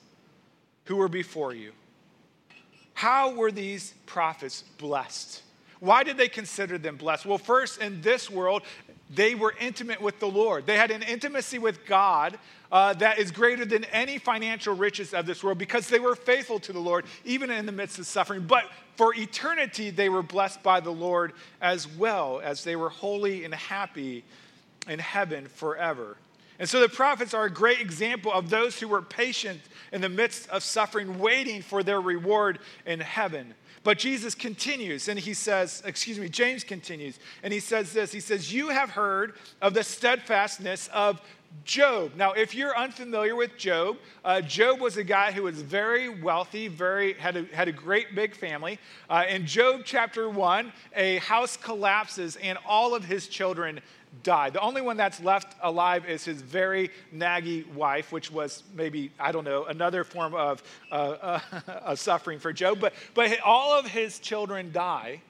who 0.83 0.97
were 0.97 1.07
before 1.07 1.55
you. 1.55 1.71
how 2.93 3.33
were 3.33 3.51
these 3.51 3.93
prophets 4.05 4.63
blessed? 4.77 5.41
Why 5.79 6.03
did 6.03 6.17
they 6.17 6.29
consider 6.29 6.77
them 6.77 6.97
blessed? 6.97 7.25
Well, 7.25 7.37
first, 7.37 7.81
in 7.81 8.01
this 8.01 8.29
world, 8.29 8.63
they 9.09 9.35
were 9.35 9.53
intimate 9.59 10.01
with 10.01 10.19
the 10.19 10.27
Lord. 10.27 10.65
They 10.65 10.77
had 10.77 10.91
an 10.91 11.03
intimacy 11.03 11.59
with 11.59 11.85
God 11.85 12.39
uh, 12.71 12.93
that 12.95 13.19
is 13.19 13.31
greater 13.31 13.65
than 13.65 13.83
any 13.85 14.17
financial 14.17 14.75
riches 14.75 15.13
of 15.13 15.25
this 15.25 15.43
world 15.43 15.57
because 15.57 15.87
they 15.87 15.99
were 15.99 16.15
faithful 16.15 16.59
to 16.61 16.73
the 16.73 16.79
Lord, 16.79 17.05
even 17.23 17.51
in 17.51 17.65
the 17.65 17.71
midst 17.71 17.99
of 17.99 18.07
suffering. 18.07 18.45
But 18.47 18.65
for 18.95 19.13
eternity, 19.13 19.91
they 19.91 20.09
were 20.09 20.23
blessed 20.23 20.63
by 20.63 20.79
the 20.79 20.91
Lord 20.91 21.33
as 21.61 21.87
well, 21.87 22.41
as 22.43 22.63
they 22.63 22.75
were 22.75 22.89
holy 22.89 23.45
and 23.45 23.53
happy 23.53 24.23
in 24.87 24.99
heaven 24.99 25.47
forever. 25.47 26.17
And 26.57 26.67
so 26.67 26.79
the 26.79 26.89
prophets 26.89 27.33
are 27.33 27.45
a 27.45 27.49
great 27.49 27.81
example 27.81 28.31
of 28.31 28.49
those 28.49 28.79
who 28.79 28.87
were 28.87 29.01
patient 29.01 29.59
in 29.91 30.01
the 30.01 30.09
midst 30.09 30.49
of 30.49 30.63
suffering, 30.63 31.19
waiting 31.19 31.61
for 31.61 31.83
their 31.83 31.99
reward 31.99 32.59
in 32.85 33.01
heaven. 33.01 33.53
But 33.85 33.99
Jesus 33.99 34.33
continues 34.33 35.09
and 35.09 35.19
he 35.19 35.35
says, 35.35 35.83
excuse 35.85 36.17
me, 36.17 36.27
James 36.27 36.63
continues 36.63 37.19
and 37.43 37.53
he 37.53 37.59
says 37.59 37.93
this 37.93 38.11
He 38.11 38.19
says, 38.19 38.51
You 38.51 38.69
have 38.69 38.89
heard 38.89 39.35
of 39.61 39.75
the 39.75 39.83
steadfastness 39.83 40.89
of 40.91 41.21
Job. 41.63 42.13
Now, 42.17 42.33
if 42.33 42.55
you're 42.55 42.75
unfamiliar 42.75 43.35
with 43.35 43.57
Job, 43.57 43.97
uh, 44.25 44.41
Job 44.41 44.81
was 44.81 44.97
a 44.97 45.03
guy 45.03 45.31
who 45.31 45.43
was 45.43 45.61
very 45.61 46.09
wealthy, 46.09 46.67
very 46.67 47.13
had 47.13 47.37
a, 47.37 47.43
had 47.53 47.67
a 47.67 47.71
great 47.71 48.15
big 48.15 48.35
family. 48.35 48.79
Uh, 49.07 49.23
in 49.29 49.45
Job 49.45 49.81
chapter 49.85 50.29
1, 50.29 50.73
a 50.95 51.17
house 51.17 51.55
collapses 51.55 52.37
and 52.37 52.57
all 52.67 52.95
of 52.95 53.05
his 53.05 53.27
children 53.27 53.79
die. 54.23 54.49
The 54.49 54.61
only 54.61 54.81
one 54.81 54.97
that's 54.97 55.19
left 55.21 55.55
alive 55.61 56.07
is 56.07 56.25
his 56.25 56.41
very 56.41 56.89
naggy 57.13 57.67
wife, 57.73 58.11
which 58.11 58.31
was 58.31 58.63
maybe, 58.73 59.11
I 59.19 59.31
don't 59.31 59.43
know, 59.43 59.65
another 59.65 60.03
form 60.03 60.33
of, 60.33 60.63
uh, 60.91 61.39
uh, 61.67 61.95
suffering 61.95 62.39
for 62.39 62.53
Job. 62.53 62.79
But, 62.79 62.93
but 63.13 63.39
all 63.41 63.77
of 63.77 63.85
his 63.85 64.19
children 64.19 64.71
die. 64.71 65.21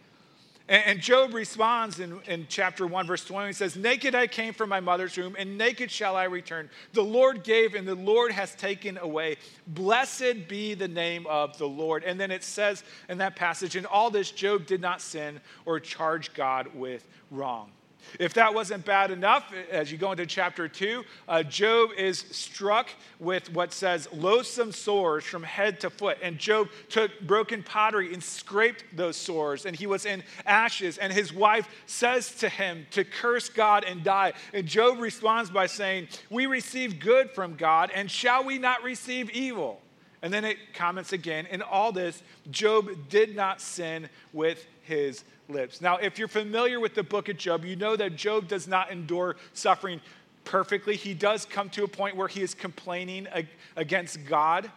And, 0.67 0.83
and 0.85 0.99
Job 0.99 1.33
responds 1.33 1.99
in, 1.99 2.19
in 2.27 2.47
chapter 2.49 2.87
1, 2.87 3.07
verse 3.07 3.23
20. 3.23 3.47
He 3.47 3.53
says, 3.53 3.75
Naked 3.75 4.15
I 4.15 4.27
came 4.27 4.53
from 4.53 4.69
my 4.69 4.79
mother's 4.79 5.15
womb, 5.17 5.35
and 5.37 5.57
naked 5.57 5.91
shall 5.91 6.15
I 6.15 6.23
return. 6.23 6.69
The 6.93 7.03
Lord 7.03 7.43
gave, 7.43 7.75
and 7.75 7.87
the 7.87 7.95
Lord 7.95 8.31
has 8.31 8.55
taken 8.55 8.97
away. 8.97 9.37
Blessed 9.67 10.47
be 10.47 10.73
the 10.73 10.87
name 10.87 11.27
of 11.27 11.57
the 11.57 11.67
Lord. 11.67 12.03
And 12.03 12.19
then 12.19 12.31
it 12.31 12.43
says 12.43 12.83
in 13.09 13.19
that 13.19 13.35
passage, 13.35 13.75
In 13.75 13.85
all 13.85 14.09
this, 14.09 14.31
Job 14.31 14.65
did 14.65 14.81
not 14.81 15.01
sin 15.01 15.39
or 15.65 15.79
charge 15.79 16.33
God 16.33 16.67
with 16.73 17.07
wrong. 17.29 17.71
If 18.19 18.33
that 18.35 18.53
wasn't 18.53 18.85
bad 18.85 19.11
enough, 19.11 19.51
as 19.71 19.91
you 19.91 19.97
go 19.97 20.11
into 20.11 20.25
chapter 20.25 20.67
2, 20.67 21.03
uh, 21.27 21.43
Job 21.43 21.89
is 21.97 22.19
struck 22.31 22.89
with 23.19 23.51
what 23.51 23.73
says 23.73 24.07
loathsome 24.13 24.71
sores 24.71 25.23
from 25.23 25.43
head 25.43 25.79
to 25.81 25.89
foot. 25.89 26.17
And 26.21 26.37
Job 26.37 26.69
took 26.89 27.19
broken 27.21 27.63
pottery 27.63 28.13
and 28.13 28.23
scraped 28.23 28.83
those 28.95 29.15
sores, 29.15 29.65
and 29.65 29.75
he 29.75 29.87
was 29.87 30.05
in 30.05 30.23
ashes. 30.45 30.97
And 30.97 31.11
his 31.11 31.33
wife 31.33 31.67
says 31.85 32.35
to 32.35 32.49
him 32.49 32.85
to 32.91 33.03
curse 33.03 33.49
God 33.49 33.83
and 33.83 34.03
die. 34.03 34.33
And 34.53 34.65
Job 34.65 34.99
responds 34.99 35.49
by 35.49 35.67
saying, 35.67 36.07
We 36.29 36.45
receive 36.45 36.99
good 36.99 37.31
from 37.31 37.55
God, 37.55 37.91
and 37.93 38.09
shall 38.09 38.43
we 38.43 38.57
not 38.57 38.83
receive 38.83 39.29
evil? 39.31 39.81
And 40.25 40.33
then 40.33 40.43
it 40.43 40.73
comments 40.73 41.13
again, 41.13 41.45
in 41.51 41.61
all 41.61 41.91
this, 41.91 42.23
Job 42.49 42.89
did 43.09 43.35
not 43.35 43.61
sin 43.61 44.09
with 44.33 44.65
his 44.81 45.23
lips. 45.47 45.81
Now, 45.81 45.97
if 45.97 46.17
you're 46.17 46.27
familiar 46.27 46.79
with 46.79 46.95
the 46.95 47.03
book 47.03 47.29
of 47.29 47.37
Job, 47.37 47.63
you 47.63 47.75
know 47.75 47.95
that 47.95 48.15
Job 48.15 48.47
does 48.47 48.67
not 48.67 48.89
endure 48.89 49.35
suffering 49.53 50.01
perfectly. 50.43 50.95
He 50.95 51.13
does 51.13 51.45
come 51.45 51.69
to 51.69 51.83
a 51.83 51.87
point 51.87 52.15
where 52.15 52.27
he 52.27 52.41
is 52.41 52.55
complaining 52.55 53.27
against 53.75 54.25
God. 54.25 54.71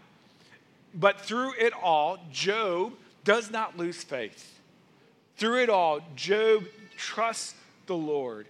But 0.95 1.23
through 1.23 1.55
it 1.55 1.73
all, 1.73 2.19
Job 2.31 2.93
does 3.25 3.51
not 3.51 3.79
lose 3.79 4.05
faith. 4.05 4.61
Through 5.39 5.63
it 5.63 5.71
all, 5.71 6.01
Job 6.15 6.67
trusts 6.99 7.55
the 7.87 7.97
Lord. 7.97 8.49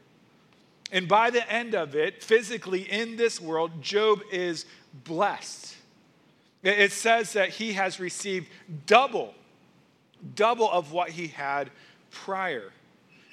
And 0.91 1.07
by 1.07 1.31
the 1.31 1.49
end 1.49 1.77
of 1.77 1.95
it, 1.95 2.25
physically 2.25 2.91
in 2.91 3.15
this 3.15 3.41
world, 3.41 3.83
Job 3.83 4.23
is 4.33 4.67
blessed. 5.05 5.77
It 6.63 6.93
says 6.93 7.35
that 7.35 7.51
he 7.51 7.75
has 7.75 8.01
received 8.01 8.49
double, 8.87 9.35
double 10.35 10.71
of 10.71 10.93
what 10.93 11.11
he 11.11 11.29
had 11.29 11.71
prior. 12.11 12.73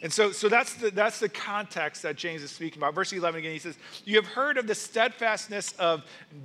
And 0.03 0.13
so, 0.13 0.31
so 0.31 0.49
that's, 0.49 0.75
the, 0.75 0.91
that's 0.91 1.19
the 1.19 1.29
context 1.29 2.03
that 2.03 2.15
James 2.15 2.43
is 2.43 2.51
speaking 2.51 2.79
about. 2.79 2.93
Verse 2.93 3.11
11 3.11 3.39
again, 3.39 3.51
he 3.51 3.59
says, 3.59 3.77
You 4.03 4.17
have 4.17 4.27
heard 4.27 4.57
of 4.57 4.67
the 4.67 4.75
steadfastness 4.75 5.71
of 5.79 6.03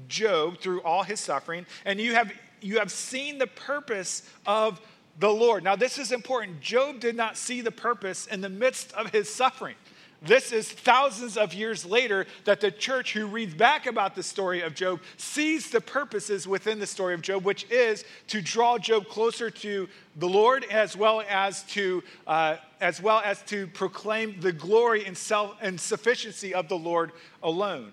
Job 0.09 0.59
through 0.59 0.81
all 0.83 1.03
his 1.03 1.21
suffering, 1.21 1.66
and 1.85 2.01
you 2.01 2.14
have, 2.14 2.33
you 2.62 2.79
have 2.79 2.90
seen 2.90 3.37
the 3.37 3.47
purpose 3.47 4.23
of 4.47 4.81
the 5.19 5.29
Lord. 5.29 5.62
Now, 5.62 5.77
this 5.77 5.99
is 5.99 6.12
important. 6.12 6.61
Job 6.61 7.01
did 7.01 7.16
not 7.16 7.37
see 7.37 7.61
the 7.61 7.71
purpose 7.71 8.27
in 8.27 8.40
the 8.40 8.49
midst 8.49 8.93
of 8.95 9.11
his 9.11 9.29
suffering. 9.29 9.75
This 10.23 10.53
is 10.53 10.71
thousands 10.71 11.39
of 11.39 11.55
years 11.55 11.87
later 11.87 12.27
that 12.45 12.61
the 12.61 12.71
church 12.71 13.15
who 13.15 13.27
reads 13.27 13.55
back 13.55 13.87
about 13.87 14.15
the 14.15 14.23
story 14.23 14.61
of 14.61 14.75
Job 14.75 15.01
sees 15.17 15.71
the 15.71 15.81
purposes 15.81 16.47
within 16.47 16.79
the 16.79 16.87
story 16.87 17.15
of 17.15 17.23
Job, 17.23 17.45
which 17.45 17.65
is 17.71 18.05
to 18.27 18.43
draw 18.43 18.77
Job 18.77 19.09
closer 19.09 19.51
to 19.51 19.89
the 20.17 20.29
Lord 20.29 20.67
as 20.71 20.95
well 20.95 21.23
as 21.29 21.63
to, 21.65 22.03
uh, 22.27 22.57
as 22.83 23.01
well 23.01 23.23
as 23.25 23.43
to 23.45 23.67
proclaim 23.69 24.39
the 24.41 24.53
glory 24.53 25.07
and, 25.07 25.17
self, 25.17 25.57
and 25.63 25.81
sufficiency 25.81 26.53
of 26.53 26.69
the 26.69 26.79
Lord 26.79 27.13
alone. 27.43 27.93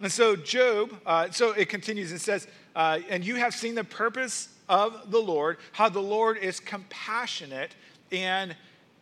And 0.00 0.10
so, 0.10 0.34
Job, 0.34 0.98
uh, 1.06 1.30
so 1.30 1.52
it 1.52 1.68
continues 1.68 2.10
and 2.10 2.20
says, 2.20 2.48
uh, 2.74 3.00
And 3.08 3.24
you 3.24 3.36
have 3.36 3.54
seen 3.54 3.76
the 3.76 3.84
purpose 3.84 4.48
of 4.68 5.10
the 5.12 5.20
Lord, 5.20 5.58
how 5.72 5.88
the 5.88 6.02
Lord 6.02 6.38
is 6.38 6.58
compassionate 6.58 7.74
and 8.10 8.56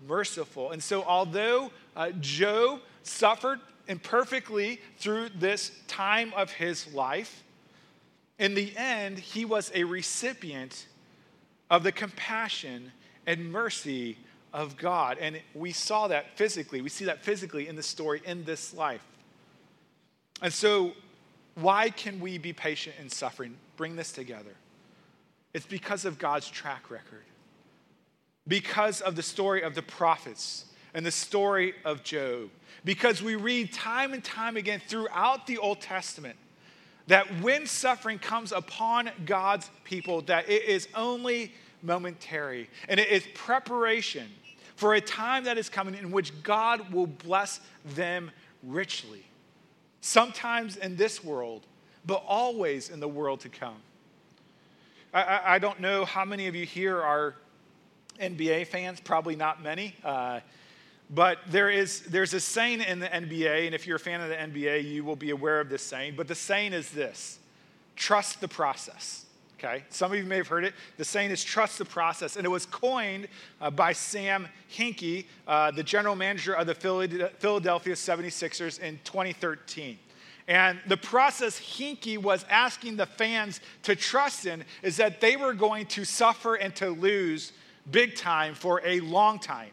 merciful. 0.06 0.70
And 0.70 0.82
so, 0.82 1.02
although 1.04 1.70
uh, 1.96 2.10
Job 2.20 2.80
suffered 3.02 3.60
imperfectly 3.86 4.80
through 4.98 5.30
this 5.30 5.72
time 5.86 6.32
of 6.36 6.52
his 6.52 6.92
life, 6.92 7.42
in 8.38 8.54
the 8.54 8.72
end, 8.76 9.18
he 9.18 9.44
was 9.44 9.72
a 9.74 9.84
recipient 9.84 10.86
of 11.70 11.82
the 11.82 11.92
compassion 11.92 12.92
and 13.26 13.50
mercy 13.50 14.16
of 14.52 14.76
God. 14.76 15.18
And 15.20 15.40
we 15.54 15.72
saw 15.72 16.08
that 16.08 16.36
physically. 16.36 16.80
We 16.80 16.88
see 16.88 17.04
that 17.06 17.24
physically 17.24 17.68
in 17.68 17.76
the 17.76 17.82
story 17.82 18.22
in 18.24 18.44
this 18.44 18.72
life. 18.72 19.02
And 20.40 20.52
so, 20.52 20.92
why 21.56 21.90
can 21.90 22.20
we 22.20 22.38
be 22.38 22.52
patient 22.52 22.94
in 23.00 23.10
suffering? 23.10 23.56
Bring 23.76 23.96
this 23.96 24.12
together. 24.12 24.54
It's 25.52 25.66
because 25.66 26.04
of 26.04 26.18
God's 26.18 26.48
track 26.48 26.90
record 26.90 27.24
because 28.48 29.00
of 29.02 29.14
the 29.14 29.22
story 29.22 29.62
of 29.62 29.74
the 29.74 29.82
prophets 29.82 30.64
and 30.94 31.04
the 31.04 31.12
story 31.12 31.74
of 31.84 32.02
Job. 32.02 32.50
Because 32.84 33.22
we 33.22 33.36
read 33.36 33.72
time 33.72 34.14
and 34.14 34.24
time 34.24 34.56
again 34.56 34.80
throughout 34.86 35.46
the 35.46 35.58
Old 35.58 35.80
Testament 35.80 36.36
that 37.06 37.26
when 37.42 37.66
suffering 37.66 38.18
comes 38.18 38.52
upon 38.52 39.10
God's 39.24 39.70
people, 39.84 40.22
that 40.22 40.48
it 40.48 40.64
is 40.64 40.88
only 40.94 41.52
momentary 41.82 42.68
and 42.88 42.98
it 42.98 43.08
is 43.08 43.24
preparation 43.34 44.28
for 44.76 44.94
a 44.94 45.00
time 45.00 45.44
that 45.44 45.58
is 45.58 45.68
coming 45.68 45.94
in 45.94 46.10
which 46.10 46.42
God 46.42 46.92
will 46.92 47.06
bless 47.06 47.60
them 47.84 48.30
richly. 48.62 49.24
Sometimes 50.00 50.76
in 50.76 50.96
this 50.96 51.22
world, 51.22 51.66
but 52.06 52.22
always 52.26 52.88
in 52.88 53.00
the 53.00 53.08
world 53.08 53.40
to 53.40 53.48
come. 53.48 53.76
I, 55.12 55.22
I, 55.22 55.54
I 55.54 55.58
don't 55.58 55.80
know 55.80 56.04
how 56.04 56.24
many 56.24 56.46
of 56.46 56.54
you 56.54 56.64
here 56.64 57.02
are 57.02 57.34
NBA 58.20 58.66
fans, 58.66 59.00
probably 59.00 59.36
not 59.36 59.62
many. 59.62 59.94
Uh, 60.04 60.40
but 61.10 61.38
there 61.48 61.70
is, 61.70 62.02
there's 62.02 62.34
a 62.34 62.40
saying 62.40 62.82
in 62.82 62.98
the 62.98 63.06
NBA, 63.06 63.66
and 63.66 63.74
if 63.74 63.86
you're 63.86 63.96
a 63.96 64.00
fan 64.00 64.20
of 64.20 64.28
the 64.28 64.34
NBA, 64.34 64.84
you 64.84 65.04
will 65.04 65.16
be 65.16 65.30
aware 65.30 65.60
of 65.60 65.70
this 65.70 65.82
saying. 65.82 66.14
But 66.16 66.28
the 66.28 66.34
saying 66.34 66.72
is 66.72 66.90
this 66.90 67.38
trust 67.96 68.40
the 68.40 68.48
process. 68.48 69.24
Okay? 69.58 69.84
Some 69.90 70.12
of 70.12 70.18
you 70.18 70.24
may 70.24 70.36
have 70.36 70.46
heard 70.46 70.64
it. 70.64 70.74
The 70.98 71.04
saying 71.04 71.32
is 71.32 71.42
trust 71.42 71.78
the 71.78 71.84
process. 71.84 72.36
And 72.36 72.44
it 72.44 72.48
was 72.48 72.64
coined 72.66 73.26
uh, 73.60 73.70
by 73.70 73.92
Sam 73.92 74.46
Hinkie, 74.72 75.24
uh, 75.48 75.72
the 75.72 75.82
general 75.82 76.14
manager 76.14 76.54
of 76.54 76.66
the 76.68 76.74
Philadelphia 76.74 77.94
76ers 77.94 78.78
in 78.78 79.00
2013. 79.04 79.98
And 80.46 80.78
the 80.86 80.96
process 80.96 81.58
Hinkie 81.60 82.18
was 82.18 82.44
asking 82.48 82.96
the 82.96 83.06
fans 83.06 83.60
to 83.82 83.94
trust 83.96 84.46
in 84.46 84.64
is 84.82 84.96
that 84.96 85.20
they 85.20 85.36
were 85.36 85.52
going 85.52 85.86
to 85.86 86.04
suffer 86.04 86.54
and 86.54 86.74
to 86.76 86.90
lose 86.90 87.52
big 87.90 88.14
time 88.16 88.54
for 88.54 88.80
a 88.84 89.00
long 89.00 89.38
time, 89.38 89.70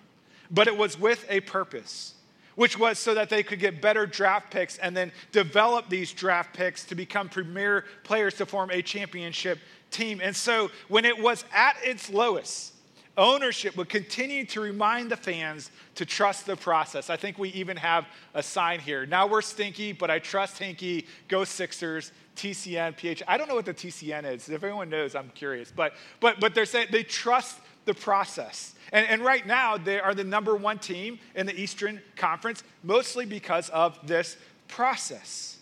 but 0.52 0.68
it 0.68 0.78
was 0.78 1.00
with 1.00 1.26
a 1.30 1.42
purpose, 1.42 2.16
which 2.56 2.78
was 2.78 3.00
so 3.00 3.14
that 3.14 3.30
they 3.30 3.44
could 3.44 3.60
get 3.60 3.82
better 3.82 4.06
draft 4.06 4.52
picks 4.52 4.78
and 4.78 4.96
then 4.96 5.12
develop 5.32 5.90
these 5.90 6.12
draft 6.12 6.54
picks 6.54 6.86
to 6.86 6.96
become 6.96 7.30
premier 7.30 7.86
players 8.04 8.36
to 8.36 8.46
form 8.46 8.70
a 8.72 8.82
championship 8.82 9.60
team. 9.92 10.22
And 10.24 10.36
so 10.36 10.72
when 10.88 11.06
it 11.06 11.18
was 11.18 11.46
at 11.54 11.76
its 11.84 12.10
lowest, 12.10 12.74
ownership 13.18 13.78
would 13.78 13.90
continue 13.90 14.46
to 14.46 14.60
remind 14.60 15.10
the 15.10 15.16
fans 15.16 15.72
to 15.96 16.06
trust 16.06 16.46
the 16.46 16.56
process. 16.56 17.10
I 17.10 17.16
think 17.16 17.38
we 17.38 17.50
even 17.50 17.78
have 17.78 18.06
a 18.34 18.44
sign 18.44 18.80
here. 18.80 19.06
Now 19.06 19.26
we're 19.26 19.42
stinky, 19.42 19.94
but 19.94 20.12
I 20.12 20.20
trust 20.20 20.60
Hinkie. 20.60 21.06
Go 21.28 21.44
Sixers. 21.44 22.12
TCN, 22.36 22.98
PH. 22.98 23.24
I 23.28 23.38
don't 23.38 23.48
know 23.48 23.56
what 23.56 23.66
the 23.66 23.74
TCN 23.74 24.32
is. 24.32 24.50
If 24.50 24.64
anyone 24.64 24.90
knows, 24.90 25.16
I'm 25.16 25.32
curious. 25.34 25.72
But 25.74 25.94
but 26.20 26.40
but 26.40 26.54
they're 26.54 26.66
saying 26.66 26.88
they 26.92 27.04
trust 27.04 27.60
the 27.86 27.94
process. 27.94 28.76
And, 28.92 29.08
and 29.08 29.22
right 29.24 29.46
now, 29.46 29.78
they 29.78 30.00
are 30.00 30.14
the 30.14 30.24
number 30.24 30.56
one 30.56 30.80
team 30.80 31.20
in 31.36 31.46
the 31.46 31.60
Eastern 31.60 32.02
Conference, 32.16 32.64
mostly 32.84 33.26
because 33.26 33.70
of 33.70 33.98
this 34.06 34.38
process. 34.68 35.58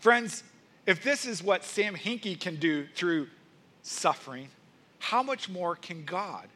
Friends, 0.00 0.42
if 0.86 1.02
this 1.02 1.26
is 1.26 1.42
what 1.42 1.64
Sam 1.64 1.94
Hinkie 1.94 2.38
can 2.38 2.56
do 2.56 2.86
through 2.94 3.28
suffering, 3.82 4.48
how 4.98 5.22
much 5.22 5.48
more 5.48 5.76
can 5.76 6.04
God? 6.04 6.48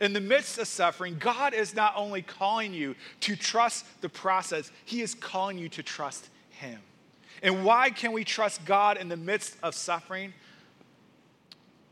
in 0.00 0.14
the 0.14 0.20
midst 0.20 0.58
of 0.58 0.66
suffering, 0.66 1.16
God 1.18 1.52
is 1.52 1.74
not 1.74 1.92
only 1.94 2.22
calling 2.22 2.72
you 2.72 2.96
to 3.20 3.36
trust 3.36 3.84
the 4.00 4.08
process, 4.08 4.72
He 4.84 5.02
is 5.02 5.14
calling 5.14 5.58
you 5.58 5.68
to 5.70 5.82
trust 5.82 6.28
Him. 6.48 6.80
And 7.42 7.64
why 7.64 7.90
can 7.90 8.12
we 8.12 8.24
trust 8.24 8.64
God 8.64 8.96
in 8.96 9.08
the 9.08 9.16
midst 9.16 9.56
of 9.62 9.74
suffering? 9.74 10.32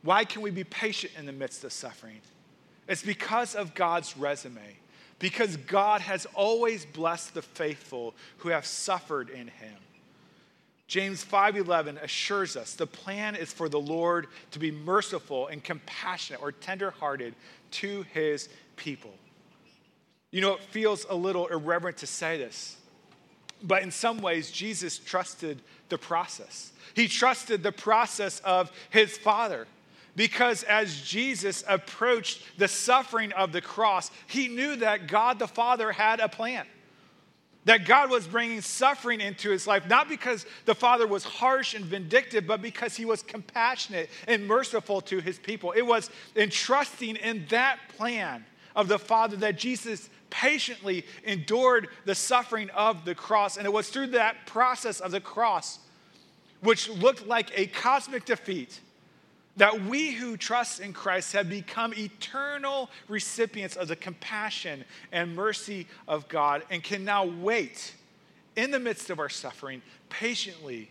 Why 0.03 0.25
can 0.25 0.43
we 0.43 0.51
be 0.51 0.65
patient 0.65 1.13
in 1.19 1.27
the 1.27 1.33
midst 1.33 1.65
of 1.65 1.73
suffering? 1.73 2.21
It's 2.89 3.03
because 3.03 3.55
of 3.55 3.75
God's 3.75 4.17
resume. 4.17 4.77
Because 5.19 5.57
God 5.57 6.01
has 6.01 6.27
always 6.35 6.85
blessed 6.85 7.35
the 7.35 7.43
faithful 7.43 8.15
who 8.39 8.51
have 8.51 8.65
suffered 8.65 9.31
in 9.31 9.49
him. 9.49 9.77
James 10.87 11.23
5:11 11.23 11.99
assures 11.99 12.57
us 12.57 12.73
the 12.73 12.87
plan 12.87 13.37
is 13.37 13.53
for 13.53 13.69
the 13.69 13.81
Lord 13.81 14.27
to 14.53 14.59
be 14.59 14.71
merciful 14.71 15.49
and 15.49 15.63
compassionate 15.63 16.41
or 16.41 16.51
tenderhearted 16.51 17.35
to 17.73 18.05
his 18.15 18.49
people. 18.77 19.13
You 20.31 20.41
know, 20.41 20.55
it 20.55 20.63
feels 20.63 21.05
a 21.11 21.15
little 21.15 21.47
irreverent 21.49 21.99
to 21.99 22.07
say 22.07 22.39
this, 22.39 22.77
but 23.63 23.83
in 23.83 23.91
some 23.91 24.23
ways 24.23 24.51
Jesus 24.51 24.99
trusted 24.99 25.61
the 25.89 25.99
process. 25.99 26.73
He 26.95 27.09
trusted 27.09 27.63
the 27.63 27.73
process 27.73 28.41
of 28.41 28.71
his 28.89 29.19
Father. 29.19 29.67
Because 30.19 30.65
as 30.65 31.01
Jesus 31.03 31.63
approached 31.69 32.43
the 32.59 32.67
suffering 32.67 33.31
of 33.35 33.53
the 33.53 33.61
cross, 33.61 34.11
he 34.27 34.49
knew 34.49 34.75
that 34.75 35.07
God 35.07 35.39
the 35.39 35.47
Father 35.47 35.93
had 35.93 36.19
a 36.19 36.29
plan 36.29 36.67
that 37.67 37.85
God 37.85 38.11
was 38.11 38.27
bringing 38.27 38.63
suffering 38.63 39.21
into 39.21 39.51
his 39.51 39.67
life, 39.67 39.87
not 39.87 40.09
because 40.09 40.47
the 40.65 40.75
Father 40.75 41.07
was 41.07 41.23
harsh 41.23 41.75
and 41.75 41.85
vindictive, 41.85 42.47
but 42.47 42.63
because 42.63 42.97
he 42.97 43.05
was 43.05 43.23
compassionate 43.23 44.09
and 44.27 44.47
merciful 44.47 45.03
to 45.03 45.21
his 45.21 45.39
people. 45.39 45.73
It 45.73 45.83
was 45.83 46.11
entrusting 46.35 47.17
in 47.17 47.45
that 47.51 47.79
plan 47.97 48.47
of 48.75 48.89
the 48.89 48.99
Father 48.99 49.37
that 49.37 49.59
Jesus 49.59 50.09
patiently 50.31 51.05
endured 51.25 51.89
the 52.07 52.15
suffering 52.15 52.71
of 52.71 53.05
the 53.05 53.15
cross. 53.15 53.59
And 53.59 53.67
it 53.67 53.73
was 53.73 53.91
through 53.91 54.09
that 54.09 54.47
process 54.47 55.01
of 55.01 55.11
the 55.11 55.21
cross, 55.21 55.79
which 56.63 56.89
looked 56.89 57.27
like 57.27 57.51
a 57.55 57.67
cosmic 57.67 58.25
defeat 58.25 58.81
that 59.59 59.85
we 59.85 60.13
who 60.13 60.37
trust 60.37 60.81
in 60.81 60.93
Christ 60.93 61.33
have 61.35 61.51
become 61.51 61.93
eternal 61.95 62.91
recipients 63.09 63.77
of 63.77 63.89
the 63.89 63.97
compassion 63.97 64.85
and 65.13 65.37
mercy 65.37 65.87
of 66.07 66.29
God 66.29 66.63
and 66.71 66.83
can 66.83 67.05
now 67.05 67.25
wait 67.25 67.95
in 68.57 68.71
the 68.71 68.79
midst 68.79 69.11
of 69.11 69.19
our 69.19 69.29
suffering 69.29 69.83
patiently 70.09 70.91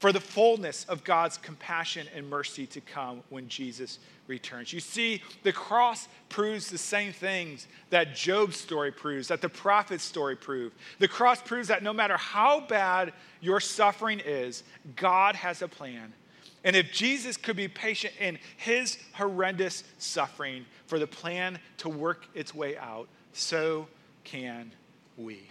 for 0.00 0.12
the 0.12 0.20
fullness 0.20 0.84
of 0.84 1.02
God's 1.04 1.38
compassion 1.38 2.06
and 2.14 2.28
mercy 2.28 2.66
to 2.66 2.80
come 2.80 3.22
when 3.30 3.48
Jesus 3.48 4.00
returns. 4.26 4.72
You 4.72 4.80
see, 4.80 5.22
the 5.44 5.52
cross 5.52 6.08
proves 6.28 6.68
the 6.68 6.78
same 6.78 7.12
things 7.12 7.68
that 7.90 8.14
Job's 8.14 8.56
story 8.56 8.90
proves, 8.90 9.28
that 9.28 9.40
the 9.40 9.48
prophet's 9.48 10.04
story 10.04 10.36
proved. 10.36 10.74
The 10.98 11.08
cross 11.08 11.40
proves 11.40 11.68
that 11.68 11.82
no 11.82 11.92
matter 11.92 12.16
how 12.16 12.60
bad 12.60 13.12
your 13.40 13.60
suffering 13.60 14.20
is, 14.20 14.64
God 14.96 15.36
has 15.36 15.62
a 15.62 15.68
plan 15.68 16.12
and 16.64 16.74
if 16.74 16.90
Jesus 16.90 17.36
could 17.36 17.56
be 17.56 17.68
patient 17.68 18.14
in 18.18 18.38
his 18.56 18.98
horrendous 19.12 19.84
suffering 19.98 20.64
for 20.86 20.98
the 20.98 21.06
plan 21.06 21.58
to 21.78 21.90
work 21.90 22.26
its 22.34 22.54
way 22.54 22.76
out, 22.78 23.06
so 23.34 23.86
can 24.24 24.72
we. 25.18 25.42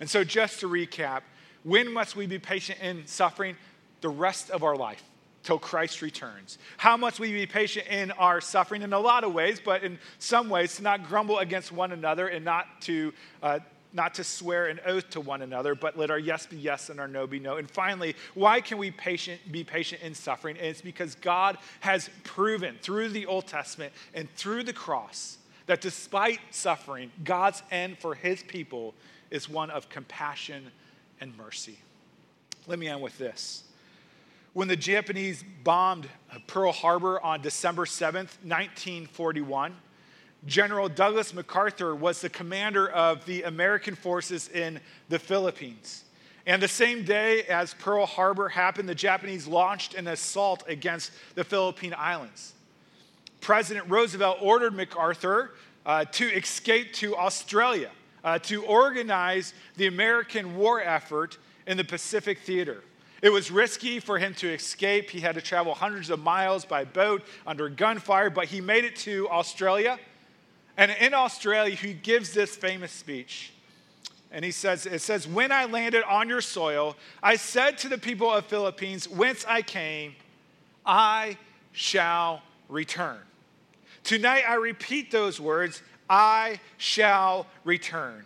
And 0.00 0.10
so, 0.10 0.24
just 0.24 0.60
to 0.60 0.68
recap, 0.68 1.22
when 1.62 1.92
must 1.92 2.16
we 2.16 2.26
be 2.26 2.38
patient 2.38 2.80
in 2.80 3.06
suffering? 3.06 3.56
The 4.00 4.08
rest 4.08 4.50
of 4.50 4.62
our 4.62 4.76
life 4.76 5.02
till 5.42 5.58
Christ 5.58 6.02
returns. 6.02 6.58
How 6.76 6.96
must 6.96 7.18
we 7.18 7.32
be 7.32 7.46
patient 7.46 7.86
in 7.88 8.10
our 8.12 8.40
suffering? 8.40 8.82
In 8.82 8.92
a 8.92 8.98
lot 8.98 9.24
of 9.24 9.32
ways, 9.32 9.60
but 9.64 9.82
in 9.82 9.98
some 10.18 10.50
ways, 10.50 10.76
to 10.76 10.82
not 10.82 11.08
grumble 11.08 11.38
against 11.38 11.72
one 11.72 11.92
another 11.92 12.28
and 12.28 12.44
not 12.44 12.80
to 12.82 13.12
uh, 13.42 13.58
not 13.92 14.14
to 14.14 14.24
swear 14.24 14.66
an 14.66 14.80
oath 14.86 15.08
to 15.10 15.20
one 15.20 15.42
another, 15.42 15.74
but 15.74 15.98
let 15.98 16.10
our 16.10 16.18
yes 16.18 16.46
be 16.46 16.56
yes 16.56 16.90
and 16.90 17.00
our 17.00 17.08
no 17.08 17.26
be 17.26 17.38
no. 17.38 17.56
And 17.56 17.70
finally, 17.70 18.14
why 18.34 18.60
can 18.60 18.78
we 18.78 18.90
patient, 18.90 19.40
be 19.50 19.64
patient 19.64 20.02
in 20.02 20.14
suffering? 20.14 20.56
And 20.56 20.66
it's 20.66 20.82
because 20.82 21.14
God 21.14 21.58
has 21.80 22.10
proven 22.24 22.76
through 22.82 23.08
the 23.10 23.26
Old 23.26 23.46
Testament 23.46 23.92
and 24.14 24.30
through 24.36 24.64
the 24.64 24.72
cross 24.72 25.38
that 25.66 25.80
despite 25.80 26.40
suffering, 26.50 27.10
God's 27.24 27.62
end 27.70 27.98
for 27.98 28.14
his 28.14 28.42
people 28.42 28.94
is 29.30 29.48
one 29.48 29.70
of 29.70 29.88
compassion 29.88 30.70
and 31.20 31.36
mercy. 31.36 31.78
Let 32.66 32.78
me 32.78 32.88
end 32.88 33.02
with 33.02 33.16
this. 33.18 33.64
When 34.54 34.66
the 34.66 34.76
Japanese 34.76 35.44
bombed 35.62 36.08
Pearl 36.46 36.72
Harbor 36.72 37.20
on 37.20 37.42
December 37.42 37.84
7th, 37.84 38.36
1941, 38.42 39.74
General 40.46 40.88
Douglas 40.88 41.34
MacArthur 41.34 41.94
was 41.94 42.20
the 42.20 42.28
commander 42.28 42.88
of 42.88 43.24
the 43.26 43.42
American 43.42 43.94
forces 43.94 44.48
in 44.48 44.80
the 45.08 45.18
Philippines. 45.18 46.04
And 46.46 46.62
the 46.62 46.68
same 46.68 47.04
day 47.04 47.42
as 47.42 47.74
Pearl 47.74 48.06
Harbor 48.06 48.48
happened, 48.48 48.88
the 48.88 48.94
Japanese 48.94 49.46
launched 49.46 49.94
an 49.94 50.06
assault 50.06 50.64
against 50.66 51.10
the 51.34 51.44
Philippine 51.44 51.94
Islands. 51.96 52.54
President 53.40 53.88
Roosevelt 53.90 54.38
ordered 54.40 54.74
MacArthur 54.74 55.52
uh, 55.84 56.04
to 56.06 56.26
escape 56.26 56.92
to 56.94 57.16
Australia 57.16 57.90
uh, 58.24 58.38
to 58.40 58.64
organize 58.64 59.54
the 59.76 59.86
American 59.86 60.56
war 60.56 60.80
effort 60.80 61.38
in 61.66 61.76
the 61.76 61.84
Pacific 61.84 62.40
Theater. 62.40 62.82
It 63.20 63.30
was 63.30 63.50
risky 63.50 63.98
for 63.98 64.18
him 64.18 64.32
to 64.34 64.48
escape. 64.48 65.10
He 65.10 65.20
had 65.20 65.34
to 65.34 65.40
travel 65.40 65.74
hundreds 65.74 66.08
of 66.08 66.20
miles 66.20 66.64
by 66.64 66.84
boat 66.84 67.22
under 67.46 67.68
gunfire, 67.68 68.30
but 68.30 68.46
he 68.46 68.60
made 68.60 68.84
it 68.84 68.96
to 68.96 69.28
Australia 69.28 69.98
and 70.78 70.92
in 70.92 71.12
Australia, 71.12 71.74
he 71.74 71.92
gives 71.92 72.32
this 72.32 72.54
famous 72.54 72.92
speech. 72.92 73.52
And 74.30 74.44
he 74.44 74.52
says, 74.52 74.86
it 74.86 75.00
says, 75.00 75.26
When 75.26 75.50
I 75.50 75.64
landed 75.64 76.04
on 76.04 76.28
your 76.28 76.40
soil, 76.40 76.96
I 77.20 77.34
said 77.34 77.78
to 77.78 77.88
the 77.88 77.98
people 77.98 78.32
of 78.32 78.46
Philippines, 78.46 79.08
whence 79.08 79.44
I 79.48 79.62
came, 79.62 80.14
I 80.86 81.36
shall 81.72 82.42
return. 82.68 83.18
Tonight 84.04 84.44
I 84.48 84.54
repeat 84.54 85.10
those 85.10 85.40
words, 85.40 85.82
I 86.08 86.60
shall 86.76 87.46
return. 87.64 88.24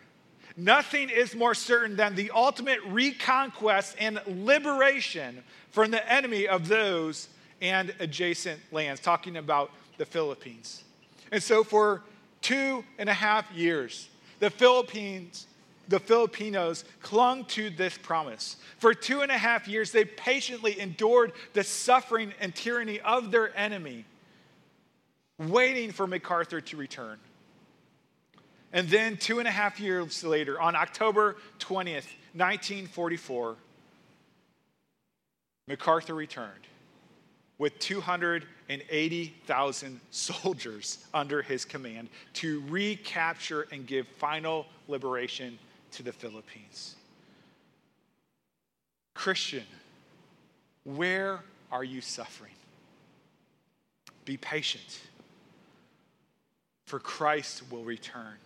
Nothing 0.55 1.09
is 1.09 1.35
more 1.35 1.55
certain 1.55 1.97
than 1.97 2.15
the 2.15 2.31
ultimate 2.33 2.81
reconquest 2.85 3.97
and 3.99 4.21
liberation 4.27 5.43
from 5.71 5.91
the 5.91 6.13
enemy 6.13 6.47
of 6.47 6.69
those 6.69 7.29
and 7.63 7.95
adjacent 7.99 8.61
lands, 8.71 9.01
talking 9.01 9.39
about 9.39 9.71
the 9.97 10.05
Philippines. 10.05 10.85
And 11.31 11.43
so, 11.43 11.65
for 11.65 12.03
two 12.43 12.85
and 12.99 13.09
a 13.09 13.15
half 13.15 13.51
years, 13.53 14.09
the 14.41 14.51
Philippines, 14.51 15.47
the 15.89 16.01
Filipinos 16.01 16.85
clung 17.01 17.45
to 17.47 17.71
this 17.71 17.97
promise. 17.97 18.57
For 18.79 18.93
two 18.93 19.23
and 19.23 19.31
a 19.31 19.39
half 19.39 19.69
years, 19.69 19.93
they 19.93 20.05
patiently 20.05 20.79
endured 20.79 21.33
the 21.55 21.65
suffering 21.65 22.35
and 22.41 22.55
tyranny 22.55 23.01
of 23.01 23.31
their 23.31 23.57
enemy, 23.57 24.05
waiting 25.39 25.93
for 25.93 26.07
MacArthur 26.07 26.61
to 26.61 26.77
return. 26.77 27.19
And 28.75 28.89
then, 28.89 29.19
two 29.19 29.39
and 29.39 29.47
a 29.47 29.51
half 29.51 29.79
years 29.79 30.25
later, 30.25 30.59
on 30.61 30.75
October 30.75 31.37
20th, 31.59 32.09
1944, 32.35 33.57
MacArthur 35.69 36.15
returned 36.15 36.67
with 37.63 37.79
280,000 37.79 40.01
soldiers 40.11 40.99
under 41.15 41.41
his 41.43 41.65
command 41.65 42.09
to 42.33 42.61
recapture 42.69 43.69
and 43.71 43.87
give 43.87 44.09
final 44.19 44.67
liberation 44.89 45.57
to 45.93 46.03
the 46.03 46.13
Philippines. 46.13 46.97
Christian, 49.15 49.63
where 50.83 51.45
are 51.71 51.85
you 51.85 52.01
suffering? 52.01 52.51
Be 54.25 54.37
patient, 54.37 54.99
for 56.87 56.99
Christ 56.99 57.63
will 57.71 57.85
return. 57.85 58.39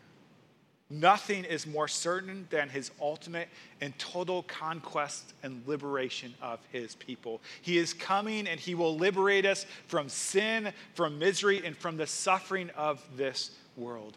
Nothing 0.88 1.44
is 1.44 1.66
more 1.66 1.88
certain 1.88 2.46
than 2.50 2.68
his 2.68 2.92
ultimate 3.00 3.48
and 3.80 3.96
total 3.98 4.44
conquest 4.44 5.34
and 5.42 5.66
liberation 5.66 6.32
of 6.40 6.60
his 6.70 6.94
people. 6.94 7.40
He 7.60 7.76
is 7.76 7.92
coming 7.92 8.46
and 8.46 8.60
he 8.60 8.76
will 8.76 8.96
liberate 8.96 9.46
us 9.46 9.66
from 9.88 10.08
sin, 10.08 10.72
from 10.94 11.18
misery, 11.18 11.60
and 11.64 11.76
from 11.76 11.96
the 11.96 12.06
suffering 12.06 12.70
of 12.76 13.02
this 13.16 13.50
world. 13.76 14.16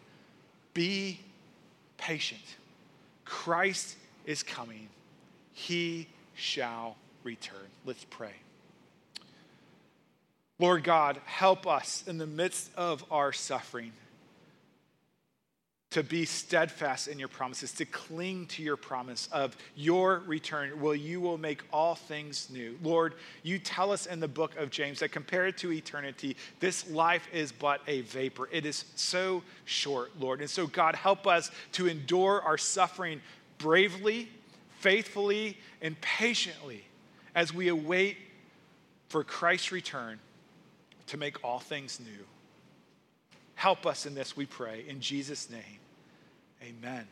Be 0.72 1.18
patient. 1.96 2.40
Christ 3.24 3.96
is 4.24 4.44
coming. 4.44 4.88
He 5.52 6.06
shall 6.34 6.96
return. 7.24 7.66
Let's 7.84 8.06
pray. 8.10 8.34
Lord 10.60 10.84
God, 10.84 11.20
help 11.24 11.66
us 11.66 12.04
in 12.06 12.18
the 12.18 12.26
midst 12.26 12.70
of 12.76 13.04
our 13.10 13.32
suffering 13.32 13.92
to 15.90 16.04
be 16.04 16.24
steadfast 16.24 17.08
in 17.08 17.18
your 17.18 17.26
promises, 17.26 17.72
to 17.72 17.84
cling 17.84 18.46
to 18.46 18.62
your 18.62 18.76
promise 18.76 19.28
of 19.32 19.56
your 19.74 20.22
return, 20.26 20.80
will 20.80 20.94
you 20.94 21.20
will 21.20 21.36
make 21.36 21.62
all 21.72 21.96
things 21.96 22.48
new. 22.48 22.78
Lord, 22.80 23.14
you 23.42 23.58
tell 23.58 23.90
us 23.90 24.06
in 24.06 24.20
the 24.20 24.28
book 24.28 24.56
of 24.56 24.70
James 24.70 25.00
that 25.00 25.08
compared 25.10 25.58
to 25.58 25.72
eternity, 25.72 26.36
this 26.60 26.88
life 26.88 27.26
is 27.32 27.50
but 27.50 27.80
a 27.88 28.02
vapor. 28.02 28.48
It 28.52 28.66
is 28.66 28.84
so 28.94 29.42
short, 29.64 30.12
Lord. 30.20 30.40
And 30.40 30.48
so, 30.48 30.68
God, 30.68 30.94
help 30.94 31.26
us 31.26 31.50
to 31.72 31.88
endure 31.88 32.40
our 32.42 32.58
suffering 32.58 33.20
bravely, 33.58 34.28
faithfully, 34.78 35.58
and 35.82 36.00
patiently 36.00 36.84
as 37.34 37.52
we 37.52 37.66
await 37.66 38.16
for 39.08 39.24
Christ's 39.24 39.72
return 39.72 40.20
to 41.08 41.16
make 41.16 41.42
all 41.44 41.58
things 41.58 41.98
new. 41.98 42.24
Help 43.60 43.84
us 43.84 44.06
in 44.06 44.14
this, 44.14 44.34
we 44.34 44.46
pray. 44.46 44.86
In 44.88 45.02
Jesus' 45.02 45.50
name, 45.50 45.80
amen. 46.62 47.06